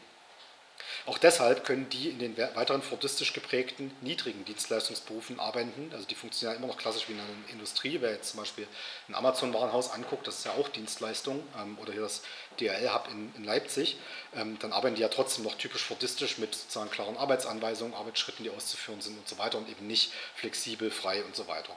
[1.08, 6.58] Auch deshalb können die in den weiteren fordistisch geprägten niedrigen Dienstleistungsberufen arbeiten, also die funktionieren
[6.58, 8.68] immer noch klassisch wie in einer Industrie, wer jetzt zum Beispiel
[9.08, 12.20] ein Amazon-Warenhaus anguckt, das ist ja auch Dienstleistung, ähm, oder hier das
[12.60, 13.96] DRL-Hub in, in, Leipzig,
[14.36, 18.50] ähm, dann arbeiten die ja trotzdem noch typisch fordistisch mit sozusagen klaren Arbeitsanweisungen, Arbeitsschritten, die
[18.50, 21.74] auszuführen sind und so weiter und eben nicht flexibel, frei und so weiter.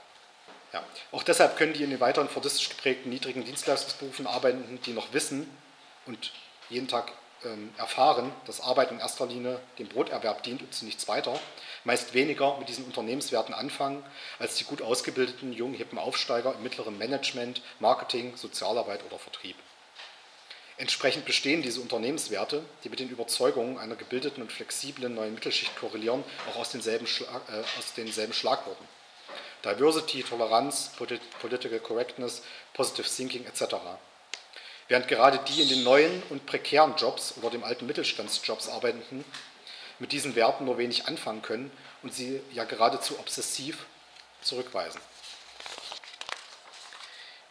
[0.74, 0.84] Ja.
[1.10, 5.48] Auch deshalb können die in den weiteren fordistisch geprägten niedrigen Dienstleistungsberufen arbeiten, die noch wissen
[6.04, 6.32] und
[6.68, 7.12] jeden Tag
[7.76, 11.38] erfahren, dass Arbeit in erster Linie dem Broterwerb dient und zu nichts weiter,
[11.84, 14.04] meist weniger mit diesen Unternehmenswerten anfangen
[14.38, 19.56] als die gut ausgebildeten jungen hippen Aufsteiger im mittleren Management, Marketing, Sozialarbeit oder Vertrieb.
[20.78, 26.24] Entsprechend bestehen diese Unternehmenswerte, die mit den Überzeugungen einer gebildeten und flexiblen neuen Mittelschicht korrelieren,
[26.50, 28.84] auch aus denselben, Schlag, äh, aus denselben Schlagworten.
[29.64, 30.90] Diversity, Toleranz,
[31.40, 32.42] Political Correctness,
[32.74, 33.76] Positive Thinking etc
[34.92, 39.24] während gerade die in den neuen und prekären Jobs oder dem alten Mittelstandsjobs arbeitenden
[39.98, 41.70] mit diesen Werten nur wenig anfangen können
[42.02, 43.86] und sie ja geradezu obsessiv
[44.42, 45.00] zurückweisen.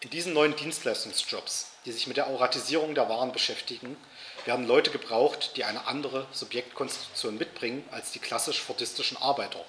[0.02, 3.98] In diesen neuen Dienstleistungsjobs, die sich mit der Auratisierung der Waren beschäftigen,
[4.46, 9.66] werden Leute gebraucht, die eine andere Subjektkonstitution mitbringen als die klassisch fordistischen Arbeiter,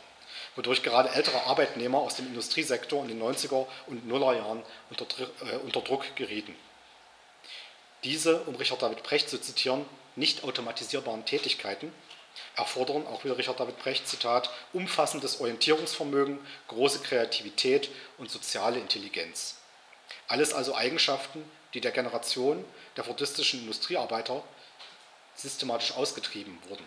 [0.56, 5.06] wodurch gerade ältere Arbeitnehmer aus dem Industriesektor in den 90er und Nuller Jahren unter,
[5.46, 6.54] äh, unter Druck gerieten.
[8.04, 9.84] Diese, um Richard David Brecht zu zitieren,
[10.16, 11.92] nicht automatisierbaren Tätigkeiten
[12.56, 16.38] erfordern, auch wieder Richard David Brecht, Zitat, umfassendes Orientierungsvermögen,
[16.68, 19.56] große Kreativität und soziale Intelligenz.
[20.28, 21.44] Alles also Eigenschaften,
[21.74, 22.64] die der Generation
[22.96, 24.42] der fordistischen Industriearbeiter
[25.34, 26.84] systematisch ausgetrieben wurden.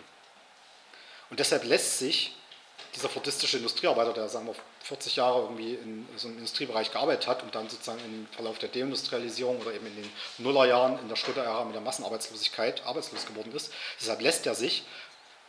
[1.30, 2.36] Und deshalb lässt sich
[2.96, 7.42] dieser fordistische Industriearbeiter, der sagen wir 40 Jahre irgendwie in so einem Industriebereich gearbeitet hat
[7.42, 11.64] und dann sozusagen im Verlauf der Deindustrialisierung oder eben in den Nullerjahren in der Schröder-Ära
[11.64, 13.72] mit der Massenarbeitslosigkeit arbeitslos geworden ist.
[14.00, 14.84] Deshalb lässt er sich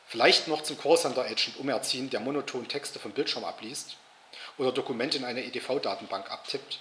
[0.08, 3.96] vielleicht noch zum Callcenter-Agent umerziehen, der monoton Texte vom Bildschirm abliest
[4.58, 6.80] oder Dokumente in eine EDV-Datenbank abtippt,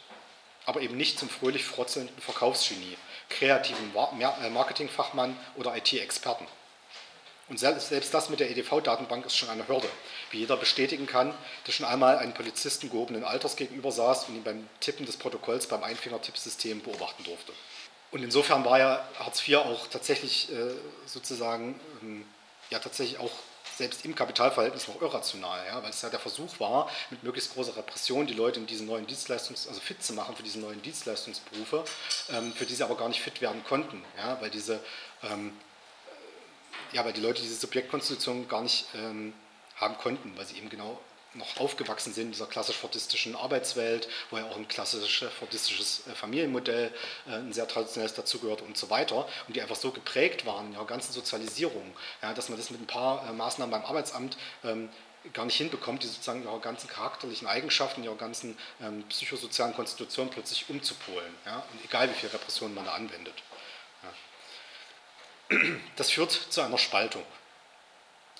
[0.64, 2.96] aber eben nicht zum fröhlich frotzelnden Verkaufsgenie,
[3.28, 6.46] kreativen äh, Marketingfachmann oder IT-Experten.
[7.48, 9.88] Und selbst das mit der EDV-Datenbank ist schon eine Hürde.
[10.30, 11.32] Wie jeder bestätigen kann,
[11.66, 15.68] der schon einmal einen Polizisten gehobenen Alters gegenüber saß und ihn beim Tippen des Protokolls
[15.68, 17.52] beim Einfingertippsystem beobachten durfte.
[18.10, 20.72] Und insofern war ja Hartz IV auch tatsächlich äh,
[21.06, 22.24] sozusagen, ähm,
[22.70, 23.30] ja tatsächlich auch
[23.76, 27.76] selbst im Kapitalverhältnis noch irrational, ja, weil es ja der Versuch war, mit möglichst großer
[27.76, 31.84] Repression die Leute in diesen neuen Dienstleistungs-, also fit zu machen für diese neuen Dienstleistungsberufe,
[32.32, 34.80] ähm, für die sie aber gar nicht fit werden konnten, ja, weil diese
[35.22, 35.52] ähm,
[36.92, 39.32] ja, weil die Leute diese Subjektkonstitution gar nicht ähm,
[39.76, 40.98] haben konnten, weil sie eben genau
[41.36, 46.14] noch aufgewachsen sind in dieser klassisch fordistischen Arbeitswelt, wo ja auch ein klassisches fordistisches äh,
[46.14, 46.90] Familienmodell,
[47.28, 50.72] äh, ein sehr traditionelles dazugehört und so weiter, und die einfach so geprägt waren in
[50.74, 54.88] ihrer ganzen Sozialisierung, ja, dass man das mit ein paar äh, Maßnahmen beim Arbeitsamt ähm,
[55.32, 60.70] gar nicht hinbekommt, die sozusagen ihre ganzen charakterlichen Eigenschaften, ihre ganzen ähm, psychosozialen Konstitutionen plötzlich
[60.70, 63.34] umzupolen, ja, und egal wie viel Repression man da anwendet.
[65.96, 67.22] Das führt zu einer Spaltung.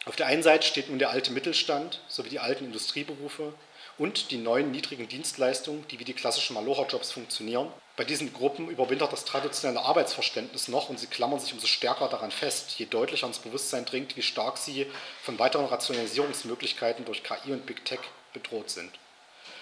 [0.07, 3.55] Auf der einen Seite steht nun der alte Mittelstand sowie die alten Industrieberufe
[3.99, 7.73] und die neuen niedrigen Dienstleistungen, die wie die klassischen Malocher-Jobs funktionieren.
[7.97, 12.31] Bei diesen Gruppen überwintert das traditionelle Arbeitsverständnis noch und sie klammern sich umso stärker daran
[12.31, 14.87] fest, je deutlicher ins Bewusstsein dringt, wie stark sie
[15.23, 18.01] von weiteren Rationalisierungsmöglichkeiten durch KI und Big Tech
[18.33, 18.93] bedroht sind.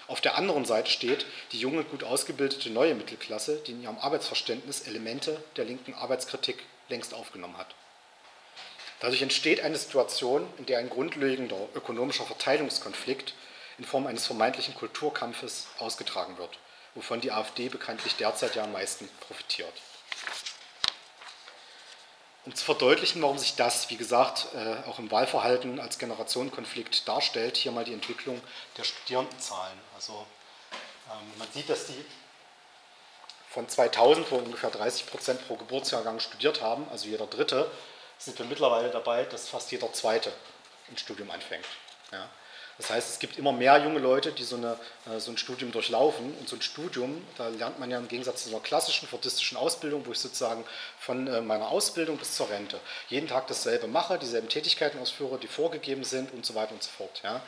[0.07, 4.87] Auf der anderen Seite steht die junge, gut ausgebildete neue Mittelklasse, die in ihrem Arbeitsverständnis
[4.87, 7.75] Elemente der linken Arbeitskritik längst aufgenommen hat.
[9.01, 13.35] Dadurch entsteht eine Situation, in der ein grundlegender ökonomischer Verteilungskonflikt
[13.79, 16.59] in Form eines vermeintlichen Kulturkampfes ausgetragen wird,
[16.95, 19.73] wovon die AfD bekanntlich derzeit ja am meisten profitiert.
[22.47, 27.57] Um zu verdeutlichen, warum sich das, wie gesagt, äh, auch im Wahlverhalten als Generationenkonflikt darstellt,
[27.57, 28.41] hier mal die Entwicklung
[28.77, 29.79] der Studierendenzahlen.
[29.95, 30.27] Also
[31.11, 32.05] ähm, man sieht, dass die
[33.49, 37.71] von 2000, wo ungefähr 30 Prozent pro Geburtsjahrgang studiert haben, also jeder Dritte,
[38.19, 40.33] sind wir mittlerweile dabei, dass fast jeder Zweite
[40.91, 41.67] ein Studium anfängt.
[42.13, 42.29] Ja.
[42.79, 45.71] Das heißt, es gibt immer mehr junge Leute, die so, eine, äh, so, ein Studium
[45.71, 46.35] durchlaufen.
[46.39, 50.05] Und so ein Studium, da lernt man ja im Gegensatz zu einer klassischen fordistischen Ausbildung,
[50.07, 50.65] wo ich sozusagen
[50.99, 55.49] von äh, meiner Ausbildung bis zur Rente jeden Tag dasselbe mache, dieselben Tätigkeiten ausführe, die
[55.49, 57.21] vorgegeben sind und so weiter und so fort.
[57.23, 57.41] Ja.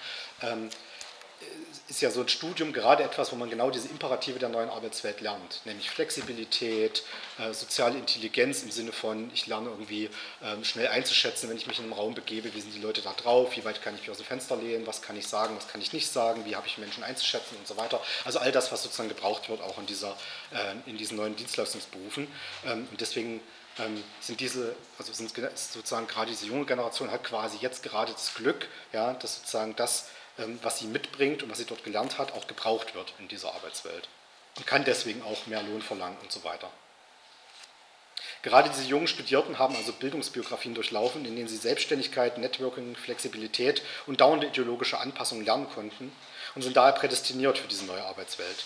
[1.40, 4.68] Ähm, ist ja so ein Studium gerade etwas, wo man genau diese Imperative der neuen
[4.68, 7.04] Arbeitswelt lernt, nämlich Flexibilität,
[7.38, 10.10] äh, soziale Intelligenz im Sinne von, ich lerne irgendwie
[10.42, 13.12] ähm, schnell einzuschätzen, wenn ich mich in einem Raum begebe, wie sind die Leute da
[13.12, 15.68] drauf, wie weit kann ich mich aus dem Fenster lehnen, was kann ich sagen, was
[15.68, 18.02] kann ich nicht sagen, wie habe ich Menschen einzuschätzen und so weiter.
[18.24, 20.16] Also all das, was sozusagen gebraucht wird, auch in, dieser,
[20.52, 22.26] äh, in diesen neuen Dienstleistungsberufen.
[22.64, 23.40] Ähm, und deswegen
[23.78, 28.34] ähm, sind diese, also sind sozusagen gerade diese junge Generation hat quasi jetzt gerade das
[28.34, 30.08] Glück, ja, dass sozusagen das
[30.62, 34.08] was sie mitbringt und was sie dort gelernt hat, auch gebraucht wird in dieser Arbeitswelt
[34.56, 36.70] und kann deswegen auch mehr Lohn verlangen und so weiter.
[38.42, 44.20] Gerade diese jungen Studierten haben also Bildungsbiografien durchlaufen, in denen sie Selbstständigkeit, Networking, Flexibilität und
[44.20, 46.12] dauernde ideologische Anpassung lernen konnten
[46.54, 48.64] und sind daher prädestiniert für diese neue Arbeitswelt.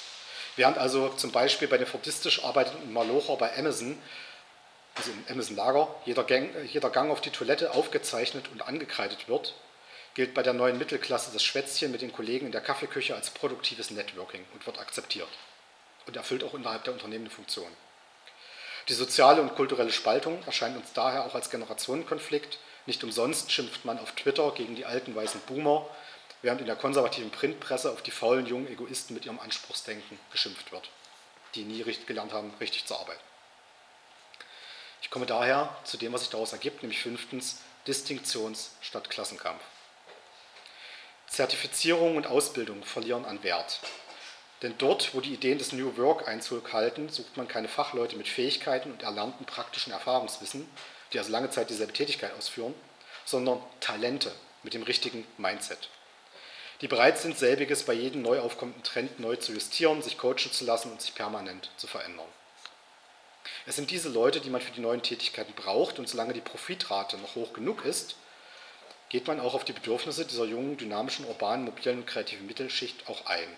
[0.57, 3.97] Während also zum Beispiel bei den fordistisch arbeitenden Malocher bei Amazon,
[4.97, 6.29] also im Amazon Lager, jeder
[6.65, 9.55] jeder Gang auf die Toilette aufgezeichnet und angekreidet wird,
[10.15, 13.91] gilt bei der neuen Mittelklasse das Schwätzchen mit den Kollegen in der Kaffeeküche als produktives
[13.91, 15.29] Networking und wird akzeptiert
[16.07, 17.71] und erfüllt auch innerhalb der Unternehmen eine Funktion.
[18.89, 22.59] Die soziale und kulturelle Spaltung erscheint uns daher auch als Generationenkonflikt.
[22.87, 25.89] Nicht umsonst schimpft man auf Twitter gegen die alten weißen Boomer,
[26.43, 30.91] während in der konservativen Printpresse auf die faulen jungen Egoisten mit ihrem Anspruchsdenken geschimpft wird,
[31.55, 33.21] die nie gelernt haben, richtig zu arbeiten.
[35.03, 39.63] Ich komme daher zu dem, was sich daraus ergibt, nämlich fünftens Distinktions- statt Klassenkampf.
[41.31, 43.79] Zertifizierung und Ausbildung verlieren an Wert.
[44.63, 48.27] Denn dort, wo die Ideen des New Work Einzug halten, sucht man keine Fachleute mit
[48.27, 50.69] Fähigkeiten und erlernten praktischen Erfahrungswissen,
[51.13, 52.75] die also lange Zeit dieselbe Tätigkeit ausführen,
[53.25, 54.33] sondern Talente
[54.65, 55.89] mit dem richtigen Mindset,
[56.81, 60.65] die bereit sind, selbiges bei jedem neu aufkommenden Trend neu zu justieren, sich coachen zu
[60.65, 62.27] lassen und sich permanent zu verändern.
[63.67, 67.19] Es sind diese Leute, die man für die neuen Tätigkeiten braucht und solange die Profitrate
[67.19, 68.17] noch hoch genug ist,
[69.11, 73.27] geht man auch auf die Bedürfnisse dieser jungen, dynamischen, urbanen, mobilen und kreativen Mittelschicht auch
[73.27, 73.49] ein.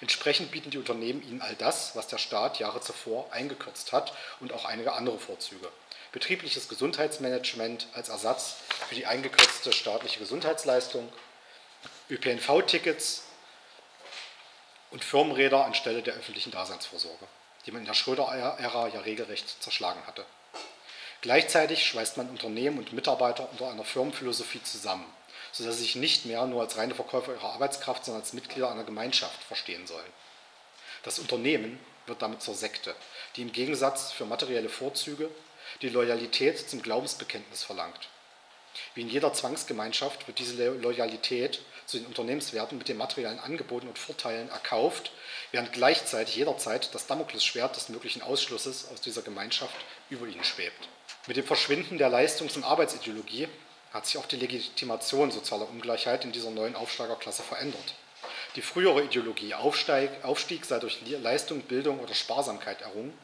[0.00, 4.52] Entsprechend bieten die Unternehmen ihnen all das, was der Staat Jahre zuvor eingekürzt hat und
[4.52, 5.68] auch einige andere Vorzüge.
[6.12, 8.56] Betriebliches Gesundheitsmanagement als Ersatz
[8.88, 11.10] für die eingekürzte staatliche Gesundheitsleistung,
[12.08, 13.24] ÖPNV-Tickets
[14.90, 17.26] und Firmenräder anstelle der öffentlichen Daseinsvorsorge,
[17.66, 20.24] die man in der Schröder-Ära ja regelrecht zerschlagen hatte.
[21.24, 25.06] Gleichzeitig schweißt man Unternehmen und Mitarbeiter unter einer Firmenphilosophie zusammen,
[25.52, 28.84] sodass sie sich nicht mehr nur als reine Verkäufer ihrer Arbeitskraft, sondern als Mitglieder einer
[28.84, 30.12] Gemeinschaft verstehen sollen.
[31.02, 32.94] Das Unternehmen wird damit zur Sekte,
[33.36, 35.30] die im Gegensatz für materielle Vorzüge
[35.80, 38.10] die Loyalität zum Glaubensbekenntnis verlangt.
[38.94, 43.98] Wie in jeder Zwangsgemeinschaft wird diese Loyalität zu den Unternehmenswerten mit den materiellen Angeboten und
[43.98, 45.10] Vorteilen erkauft,
[45.52, 49.76] während gleichzeitig jederzeit das Damoklesschwert des möglichen Ausschlusses aus dieser Gemeinschaft
[50.10, 50.86] über ihnen schwebt.
[51.26, 53.48] Mit dem Verschwinden der Leistungs- und Arbeitsideologie
[53.92, 57.94] hat sich auch die Legitimation sozialer Ungleichheit in dieser neuen Aufsteigerklasse verändert.
[58.56, 63.16] Die frühere Ideologie, Aufsteig, Aufstieg sei durch Leistung, Bildung oder Sparsamkeit errungen,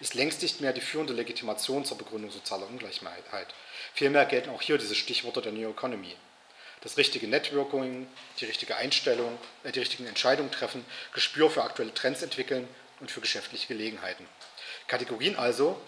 [0.00, 3.54] ist längst nicht mehr die führende Legitimation zur Begründung sozialer Ungleichheit.
[3.92, 6.16] Vielmehr gelten auch hier diese Stichworte der New Economy.
[6.80, 8.06] Das richtige Networking,
[8.40, 12.66] die richtige Einstellung, äh, die richtigen Entscheidungen treffen, Gespür für aktuelle Trends entwickeln
[13.00, 14.26] und für geschäftliche Gelegenheiten.
[14.86, 15.78] Kategorien also,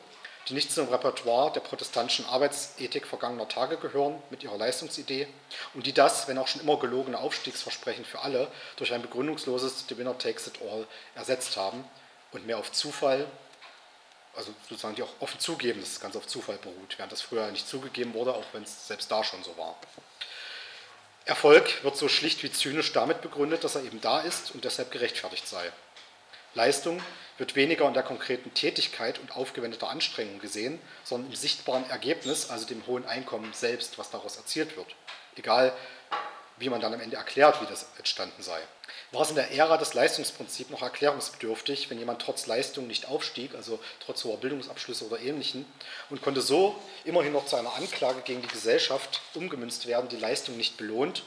[0.48, 5.28] die nicht zum Repertoire der protestantischen Arbeitsethik vergangener Tage gehören mit ihrer Leistungsidee
[5.74, 9.98] und die das, wenn auch schon immer gelogene Aufstiegsversprechen für alle, durch ein begründungsloses The
[9.98, 11.84] Winner Takes It All ersetzt haben
[12.32, 13.26] und mehr auf Zufall,
[14.34, 17.50] also sozusagen die auch offen zugeben, dass es ganz auf Zufall beruht, während das früher
[17.50, 19.76] nicht zugegeben wurde, auch wenn es selbst da schon so war.
[21.24, 24.90] Erfolg wird so schlicht wie zynisch damit begründet, dass er eben da ist und deshalb
[24.90, 25.70] gerechtfertigt sei.
[26.54, 27.02] Leistung
[27.38, 32.66] wird weniger in der konkreten Tätigkeit und aufgewendeter Anstrengung gesehen, sondern im sichtbaren Ergebnis, also
[32.66, 34.88] dem hohen Einkommen selbst, was daraus erzielt wird.
[35.36, 35.72] Egal,
[36.58, 38.60] wie man dann am Ende erklärt, wie das entstanden sei.
[39.12, 43.54] War es in der Ära des Leistungsprinzips noch erklärungsbedürftig, wenn jemand trotz Leistung nicht aufstieg,
[43.54, 45.64] also trotz hoher Bildungsabschlüsse oder ähnlichen,
[46.10, 46.74] und konnte so
[47.04, 51.22] immerhin noch zu einer Anklage gegen die Gesellschaft umgemünzt werden, die Leistung nicht belohnt,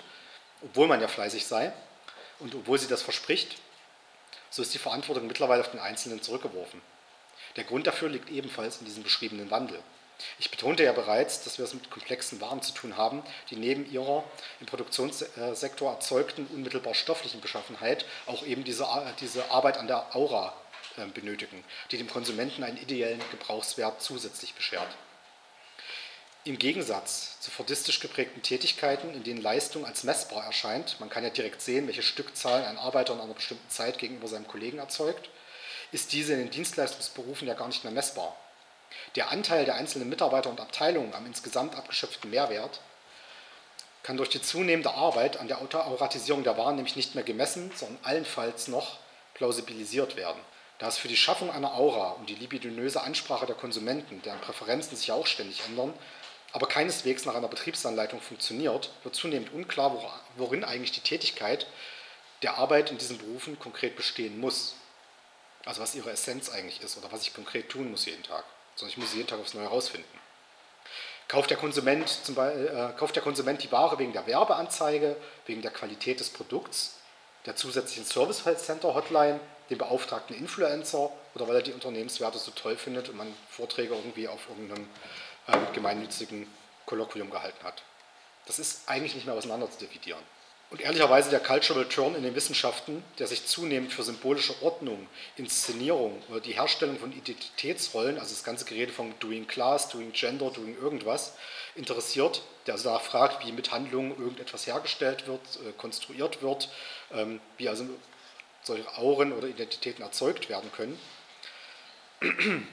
[0.61, 1.73] obwohl man ja fleißig sei
[2.39, 3.55] und obwohl sie das verspricht?
[4.51, 6.81] So ist die Verantwortung mittlerweile auf den Einzelnen zurückgeworfen.
[7.55, 9.79] Der Grund dafür liegt ebenfalls in diesem beschriebenen Wandel.
[10.37, 13.91] Ich betonte ja bereits, dass wir es mit komplexen Waren zu tun haben, die neben
[13.91, 14.23] ihrer
[14.59, 18.87] im Produktionssektor erzeugten unmittelbar stofflichen Beschaffenheit auch eben diese,
[19.19, 20.53] diese Arbeit an der Aura
[20.97, 24.89] äh, benötigen, die dem Konsumenten einen ideellen Gebrauchswert zusätzlich beschert.
[26.43, 31.29] Im Gegensatz zu fordistisch geprägten Tätigkeiten, in denen Leistung als messbar erscheint, man kann ja
[31.29, 35.29] direkt sehen, welche Stückzahlen ein Arbeiter in einer bestimmten Zeit gegenüber seinem Kollegen erzeugt,
[35.91, 38.35] ist diese in den Dienstleistungsberufen ja gar nicht mehr messbar.
[39.15, 42.81] Der Anteil der einzelnen Mitarbeiter und Abteilungen am insgesamt abgeschöpften Mehrwert
[44.01, 48.03] kann durch die zunehmende Arbeit an der Auratisierung der Waren nämlich nicht mehr gemessen, sondern
[48.03, 48.97] allenfalls noch
[49.35, 50.41] plausibilisiert werden.
[50.79, 54.97] Da es für die Schaffung einer Aura und die libidinöse Ansprache der Konsumenten, deren Präferenzen
[54.97, 55.93] sich ja auch ständig ändern,
[56.53, 59.95] aber keineswegs nach einer Betriebsanleitung funktioniert, wird zunehmend unklar,
[60.35, 61.67] worin eigentlich die Tätigkeit
[62.41, 64.75] der Arbeit in diesen Berufen konkret bestehen muss.
[65.65, 68.43] Also was ihre Essenz eigentlich ist oder was ich konkret tun muss jeden Tag.
[68.75, 70.07] Sondern ich muss jeden Tag aufs Neue herausfinden.
[71.27, 75.61] Kauft der, Konsument zum Beispiel, äh, kauft der Konsument die Ware wegen der Werbeanzeige, wegen
[75.61, 76.95] der Qualität des Produkts,
[77.45, 79.39] der zusätzlichen Service Center Hotline,
[79.69, 84.27] dem beauftragten Influencer oder weil er die Unternehmenswerte so toll findet und man Vorträge irgendwie
[84.27, 84.89] auf irgendeinem
[85.47, 86.47] äh, gemeinnützigen
[86.85, 87.83] Kolloquium gehalten hat.
[88.45, 90.23] Das ist eigentlich nicht mehr auseinander zu dividieren.
[90.71, 96.23] Und ehrlicherweise der Cultural Turn in den Wissenschaften, der sich zunehmend für symbolische Ordnung, Inszenierung
[96.29, 100.77] oder die Herstellung von Identitätsrollen, also das ganze Gerede von Doing Class, Doing Gender, Doing
[100.81, 101.33] irgendwas,
[101.75, 106.69] interessiert, der also danach fragt, wie mit Handlungen irgendetwas hergestellt wird, äh, konstruiert wird,
[107.11, 107.85] ähm, wie also
[108.63, 110.97] solche Auren oder Identitäten erzeugt werden können.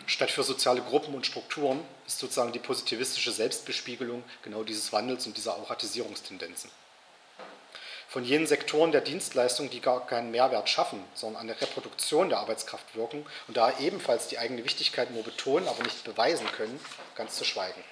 [0.07, 5.39] Statt für soziale Gruppen und Strukturen ist sozusagen die positivistische Selbstbespiegelung genau dieses Wandels und
[5.39, 6.71] dieser Auratisierungstendenzen.
[8.11, 12.41] Von jenen Sektoren der Dienstleistung, die gar keinen Mehrwert schaffen, sondern an der Reproduktion der
[12.41, 16.79] Arbeitskraft wirken und da ebenfalls die eigene Wichtigkeit nur betonen, aber nicht beweisen können,
[17.15, 17.83] ganz zu schweigen.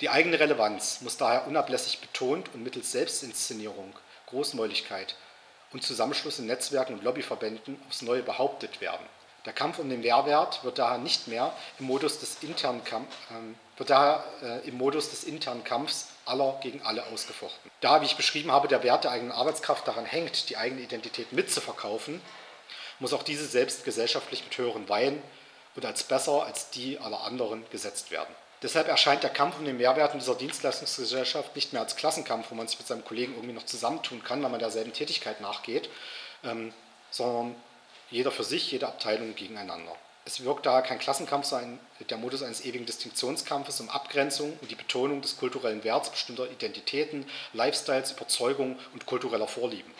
[0.00, 3.92] Die eigene Relevanz muss daher unablässig betont und mittels Selbstinszenierung,
[4.26, 5.16] Großmäuligkeit
[5.72, 9.04] und Zusammenschluss in Netzwerken und Lobbyverbänden aufs Neue behauptet werden.
[9.44, 13.78] Der Kampf um den Mehrwert wird daher nicht mehr im Modus des internen, Kampf, äh,
[13.78, 17.70] wird daher, äh, im Modus des internen Kampfs aller gegen alle ausgefochten.
[17.80, 21.32] Da, wie ich beschrieben habe, der Wert der eigenen Arbeitskraft daran hängt, die eigene Identität
[21.32, 22.22] mitzuverkaufen,
[23.00, 25.22] muss auch diese selbst gesellschaftlich mit höheren Weihen
[25.76, 28.34] und als besser als die aller anderen gesetzt werden.
[28.62, 32.54] Deshalb erscheint der Kampf um den Mehrwert in dieser Dienstleistungsgesellschaft nicht mehr als Klassenkampf, wo
[32.54, 35.90] man sich mit seinem Kollegen irgendwie noch zusammentun kann, weil man derselben Tätigkeit nachgeht,
[36.44, 36.72] ähm,
[37.10, 37.56] sondern
[38.14, 39.92] jeder für sich, jede Abteilung gegeneinander.
[40.24, 44.76] Es wirkt daher kein Klassenkampf, sondern der Modus eines ewigen Distinktionskampfes um Abgrenzung und die
[44.76, 49.92] Betonung des kulturellen Werts bestimmter Identitäten, Lifestyles, Überzeugungen und kultureller Vorlieben.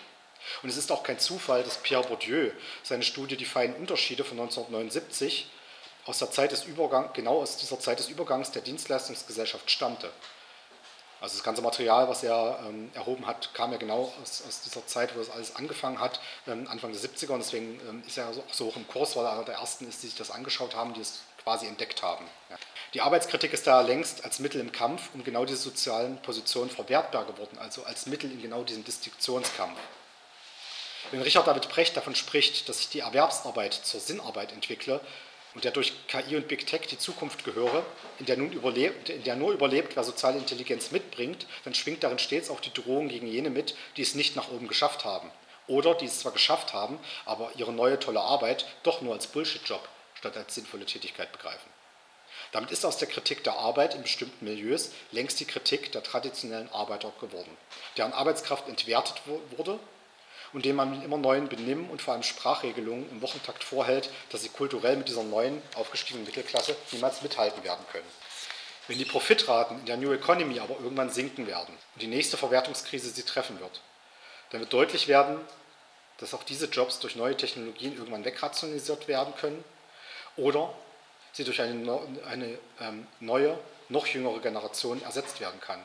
[0.63, 2.51] Und es ist auch kein Zufall, dass Pierre Bourdieu
[2.85, 5.49] seine Studie Die feinen Unterschiede von 1979
[6.07, 10.09] aus der Zeit des Übergangs, genau aus dieser Zeit des Übergangs der Dienstleistungsgesellschaft stammte.
[11.25, 14.87] Also das ganze Material, was er ähm, erhoben hat, kam ja genau aus, aus, dieser
[14.87, 17.33] Zeit, wo das alles angefangen hat, ähm, Anfang der 70er.
[17.33, 19.89] Und deswegen ähm, ist er auch so hoch im Kurs, weil er einer der Ersten
[19.89, 22.27] ist, die sich das angeschaut haben, die es quasi entdeckt haben.
[22.51, 22.57] Ja.
[22.93, 27.25] Die Arbeitskritik ist da längst als Mittel im Kampf um genau diese sozialen Positionen verwertbar
[27.25, 29.79] geworden, also als Mittel in genau diesem Distinktionskampf.
[31.11, 35.01] Wenn Richard David Brecht davon spricht, dass sich die Erwerbsarbeit zur Sinnarbeit entwickle,
[35.55, 37.85] und der durch KI und Big Tech die Zukunft gehöre,
[38.19, 42.19] in der, nun überlebt, in der nur überlebt, wer soziale Intelligenz mitbringt, dann schwingt darin
[42.19, 45.31] stets auch die Drohung gegen jene mit, die es nicht nach oben geschafft haben.
[45.67, 49.89] Oder die es zwar geschafft haben, aber ihre neue tolle Arbeit doch nur als Bullshit-Job
[50.15, 51.71] statt als sinnvolle Tätigkeit begreifen.
[52.53, 56.71] Damit ist aus der Kritik der Arbeit in bestimmten Milieus längst die Kritik der traditionellen
[56.73, 57.57] Arbeiter geworden,
[57.97, 59.23] deren Arbeitskraft entwertet
[59.57, 59.79] wurde
[60.55, 64.43] und denen man mit immer neuen Benimm- und vor allem Sprachregelungen im Wochentakt vorhält, dass
[64.43, 68.07] sie kulturell mit dieser neuen, aufgestiegenen Mittelklasse niemals mithalten werden können.
[68.87, 73.11] Wenn die Profitraten in der New Economy aber irgendwann sinken werden und die nächste Verwertungskrise
[73.11, 73.81] sie treffen wird,
[74.51, 75.41] dann wird deutlich werden,
[76.19, 79.65] dass auch diese Jobs durch neue Technologien irgendwann wegrationalisiert werden können
[80.37, 80.73] oder
[81.33, 85.85] sie durch eine, eine ähm, neue, noch jüngere Generation ersetzt werden kann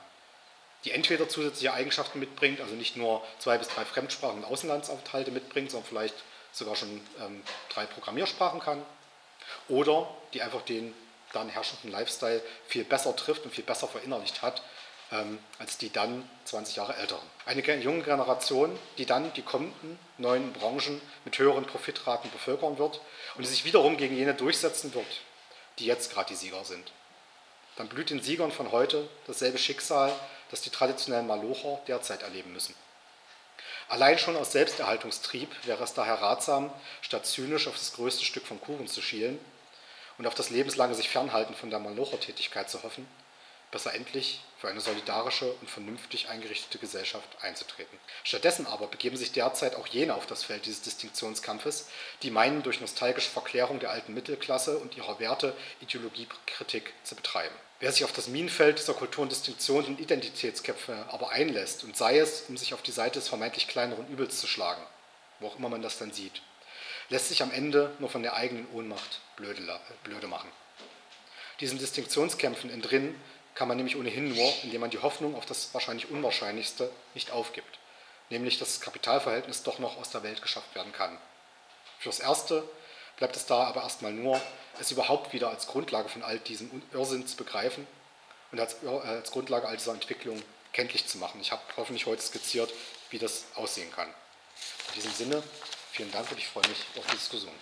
[0.85, 5.71] die entweder zusätzliche Eigenschaften mitbringt, also nicht nur zwei bis drei Fremdsprachen und Außenlandsaufenthalte mitbringt,
[5.71, 6.15] sondern vielleicht
[6.51, 8.83] sogar schon ähm, drei Programmiersprachen kann,
[9.67, 10.93] oder die einfach den
[11.33, 14.63] dann herrschenden Lifestyle viel besser trifft und viel besser verinnerlicht hat,
[15.11, 17.23] ähm, als die dann 20 Jahre älteren.
[17.45, 23.01] Eine junge Generation, die dann die kommenden neuen Branchen mit höheren Profitraten bevölkern wird
[23.35, 25.21] und die sich wiederum gegen jene durchsetzen wird,
[25.79, 26.91] die jetzt gerade die Sieger sind.
[27.75, 30.13] Dann blüht den Siegern von heute dasselbe Schicksal,
[30.49, 32.75] das die traditionellen Malocher derzeit erleben müssen.
[33.89, 36.71] Allein schon aus Selbsterhaltungstrieb wäre es daher ratsam,
[37.01, 39.39] statt zynisch auf das größte Stück vom Kuchen zu schielen
[40.19, 43.07] und auf das lebenslange sich fernhalten von der Malocher-Tätigkeit zu hoffen,
[43.71, 47.97] besser endlich für eine solidarische und vernünftig eingerichtete Gesellschaft einzutreten.
[48.23, 51.89] Stattdessen aber begeben sich derzeit auch jene auf das Feld dieses Distinktionskampfes,
[52.21, 57.55] die meinen, durch nostalgische Verklärung der alten Mittelklasse und ihrer Werte Ideologiekritik zu betreiben.
[57.79, 62.43] Wer sich auf das Minenfeld dieser Kulturen, Distinktionen und Identitätsköpfe aber einlässt und sei es,
[62.49, 64.81] um sich auf die Seite des vermeintlich kleineren Übels zu schlagen,
[65.39, 66.41] wo auch immer man das dann sieht,
[67.07, 69.61] lässt sich am Ende nur von der eigenen Ohnmacht blöde,
[70.03, 70.49] blöde machen.
[71.61, 73.19] Diesen Distinktionskämpfen entrinnen
[73.55, 77.79] kann man nämlich ohnehin nur, indem man die Hoffnung auf das wahrscheinlich Unwahrscheinlichste nicht aufgibt,
[78.29, 81.17] nämlich dass das Kapitalverhältnis doch noch aus der Welt geschafft werden kann.
[81.99, 82.63] Fürs Erste
[83.15, 84.41] bleibt es da aber erstmal nur,
[84.79, 87.85] es überhaupt wieder als Grundlage von all diesem Irrsinn zu begreifen
[88.51, 90.41] und als, äh, als Grundlage all dieser Entwicklung
[90.73, 91.39] kenntlich zu machen.
[91.41, 92.71] Ich habe hoffentlich heute skizziert,
[93.09, 94.07] wie das aussehen kann.
[94.89, 95.43] In diesem Sinne,
[95.91, 97.53] vielen Dank und ich freue mich auf die Diskussion.